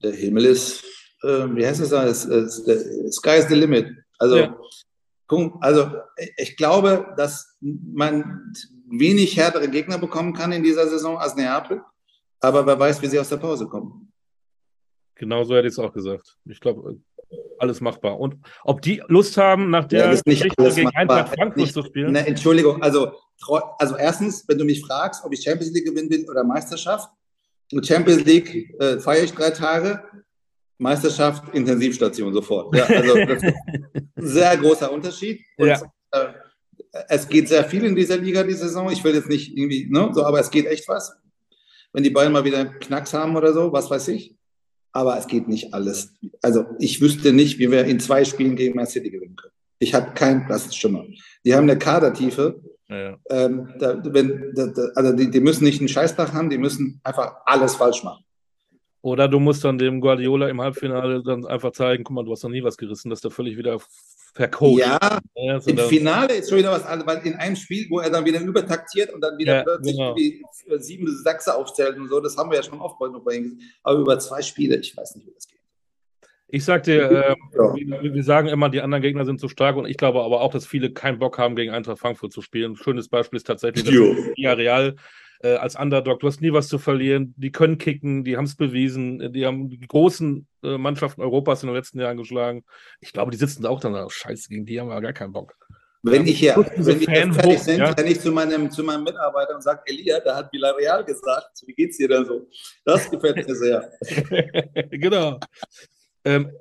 [0.01, 0.83] der Himmel ist,
[1.21, 2.13] äh, wie heißt es da?
[2.13, 3.87] Sky is the limit.
[4.17, 4.57] Also, ja.
[5.61, 5.91] Also
[6.37, 8.53] ich glaube, dass man
[8.89, 11.81] wenig härtere Gegner bekommen kann in dieser Saison als Neapel.
[12.39, 14.11] Aber wer weiß, wie sie aus der Pause kommen.
[15.15, 16.37] Genau so hätte ich es auch gesagt.
[16.45, 16.97] Ich glaube,
[17.59, 18.19] alles machbar.
[18.19, 21.01] Und ob die Lust haben, nach der ja, Geschichte gegen machbar.
[21.01, 22.13] Eintracht Frankfurt nicht, zu spielen?
[22.13, 23.11] Ne, Entschuldigung, also,
[23.77, 27.09] also erstens, wenn du mich fragst, ob ich Champions League gewinnen will oder Meisterschaft,
[27.83, 30.03] Champions League äh, feiere ich drei Tage,
[30.79, 32.75] Meisterschaft, Intensivstation sofort.
[32.75, 35.41] Ja, also das ist ein sehr großer Unterschied.
[35.57, 35.81] Und, ja.
[36.11, 36.27] äh,
[37.09, 38.89] es geht sehr viel in dieser Liga die Saison.
[38.89, 41.15] Ich will jetzt nicht irgendwie, ne, so, aber es geht echt was.
[41.91, 44.35] Wenn die Bayern mal wieder einen Knacks haben oder so, was weiß ich.
[44.91, 46.13] Aber es geht nicht alles.
[46.41, 49.53] Also ich wüsste nicht, wie wir in zwei Spielen gegen Man City gewinnen können.
[49.79, 51.07] Ich habe kein, das ist schon mal.
[51.45, 52.61] Die haben eine Kadertiefe.
[52.87, 53.17] Ja.
[53.29, 57.35] Ähm, da, wenn, da, also die, die müssen nicht einen Scheißtag haben, die müssen einfach
[57.45, 58.23] alles falsch machen.
[59.01, 62.43] Oder du musst dann dem Guardiola im Halbfinale dann einfach zeigen, guck mal, du hast
[62.43, 63.79] noch nie was gerissen, dass der völlig wieder
[64.33, 64.79] vercoacht.
[64.79, 68.09] Ja, ja im Finale ist schon wieder was anderes, weil in einem Spiel, wo er
[68.09, 70.15] dann wieder übertaktiert und dann wieder ja, plötzlich genau.
[70.79, 74.19] sieben Sachse aufzählt und so, das haben wir ja schon oft bei ihm Aber über
[74.19, 75.59] zwei Spiele, ich weiß nicht, wie das geht.
[76.51, 77.75] Ich sag dir, äh, ja.
[77.75, 80.51] wir, wir, sagen immer, die anderen Gegner sind zu stark und ich glaube aber auch,
[80.51, 82.71] dass viele keinen Bock haben, gegen Eintracht Frankfurt zu spielen.
[82.71, 84.95] Ein schönes Beispiel ist tatsächlich Real
[85.39, 86.19] äh, als Underdog.
[86.19, 87.33] Du hast nie was zu verlieren.
[87.37, 89.33] Die können kicken, die haben es bewiesen.
[89.33, 92.63] Die haben die großen äh, Mannschaften Europas in den letzten Jahren geschlagen.
[92.99, 95.33] Ich glaube, die sitzen da auch dann, oh, scheiße, gegen die haben wir gar keinen
[95.33, 95.55] Bock.
[96.01, 97.91] Wenn ich hier, wenn wir fertig sind, ja?
[97.91, 101.73] renne ich zu meinem, zu meinem Mitarbeiter und sage, Elia, da hat Villarreal gesagt, wie
[101.73, 102.47] geht's dir denn so?
[102.85, 103.91] Das gefällt mir sehr.
[104.91, 105.39] genau.
[106.23, 106.51] Ähm,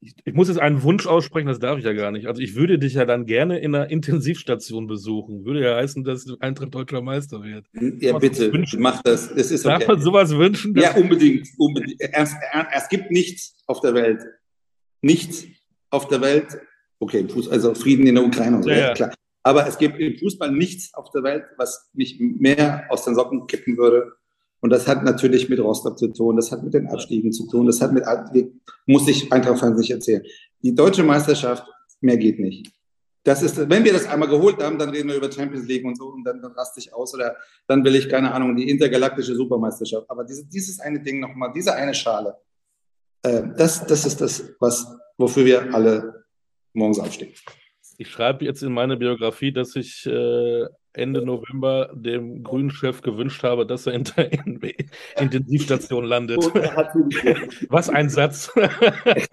[0.00, 2.26] ich, ich, muss jetzt einen Wunsch aussprechen, das darf ich ja gar nicht.
[2.26, 5.44] Also ich würde dich ja dann gerne in einer Intensivstation besuchen.
[5.44, 7.66] Würde ja heißen, dass Eintracht deutscher Meister wird.
[8.00, 9.34] Ja, bitte, mach das.
[9.34, 9.78] das ist okay.
[9.78, 10.74] Darf man sowas wünschen?
[10.76, 11.46] Ja, unbedingt.
[11.58, 12.00] unbedingt.
[12.00, 12.34] Es,
[12.72, 14.24] es, gibt nichts auf der Welt.
[15.02, 15.44] Nichts
[15.90, 16.58] auf der Welt.
[16.98, 18.94] Okay, also Frieden in der Ukraine und so, ja, ja.
[18.94, 19.14] klar.
[19.42, 23.46] Aber es gibt im Fußball nichts auf der Welt, was mich mehr aus den Socken
[23.46, 24.12] kippen würde,
[24.60, 27.66] und das hat natürlich mit Rostock zu tun, das hat mit den Abstiegen zu tun,
[27.66, 28.04] das hat mit,
[28.86, 30.22] muss ich Eintracht nicht erzählen.
[30.62, 31.64] Die deutsche Meisterschaft,
[32.00, 32.70] mehr geht nicht.
[33.22, 35.96] Das ist, wenn wir das einmal geholt haben, dann reden wir über Champions League und
[35.96, 37.36] so und dann, dann raste ich aus oder
[37.66, 40.08] dann will ich, keine Ahnung, die intergalaktische Supermeisterschaft.
[40.08, 42.36] Aber diese, dieses eine Ding nochmal, diese eine Schale,
[43.22, 44.86] äh, das, das ist das, was,
[45.18, 46.24] wofür wir alle
[46.72, 47.32] morgens aufstehen.
[48.00, 53.42] Ich schreibe jetzt in meine Biografie, dass ich äh, Ende November dem grünen Chef gewünscht
[53.42, 54.32] habe, dass er in der
[55.18, 56.38] Intensivstation landet.
[57.68, 58.50] Was ein Satz.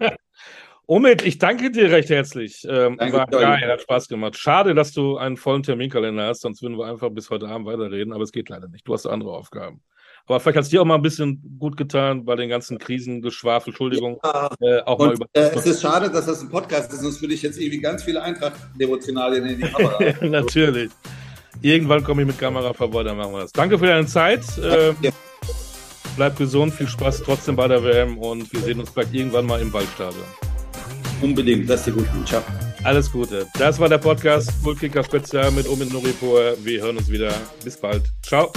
[0.86, 2.66] Omid, ich danke dir recht herzlich.
[2.68, 4.36] Ähm, danke, war geil, hat Spaß gemacht.
[4.36, 8.12] Schade, dass du einen vollen Terminkalender hast, sonst würden wir einfach bis heute Abend weiterreden,
[8.12, 8.86] aber es geht leider nicht.
[8.86, 9.80] Du hast andere Aufgaben.
[10.28, 13.70] Aber vielleicht hat es dir auch mal ein bisschen gut getan bei den ganzen Krisengeschwafel,
[13.70, 14.20] Entschuldigung.
[14.22, 14.50] Ja.
[14.60, 17.22] Äh, auch und, mal über äh, es ist schade, dass das ein Podcast ist, sonst
[17.22, 19.98] würde ich jetzt irgendwie ganz viele Eintracht-Devotionalien in die Kamera.
[20.26, 20.90] Natürlich.
[21.62, 23.52] Irgendwann komme ich mit Kamera vorbei, dann machen wir das.
[23.52, 24.42] Danke für deine Zeit.
[24.58, 25.10] Äh, ja.
[26.16, 29.60] Bleib gesund, viel Spaß trotzdem bei der WM und wir sehen uns vielleicht irgendwann mal
[29.60, 30.24] im Waldstadion.
[31.22, 32.06] Unbedingt, das ist dir gut.
[32.26, 32.42] Ciao.
[32.84, 33.46] Alles Gute.
[33.58, 36.54] Das war der Podcast Fullkicker Spezial mit Omid Noripur.
[36.62, 37.32] Wir hören uns wieder.
[37.64, 38.02] Bis bald.
[38.22, 38.52] Ciao.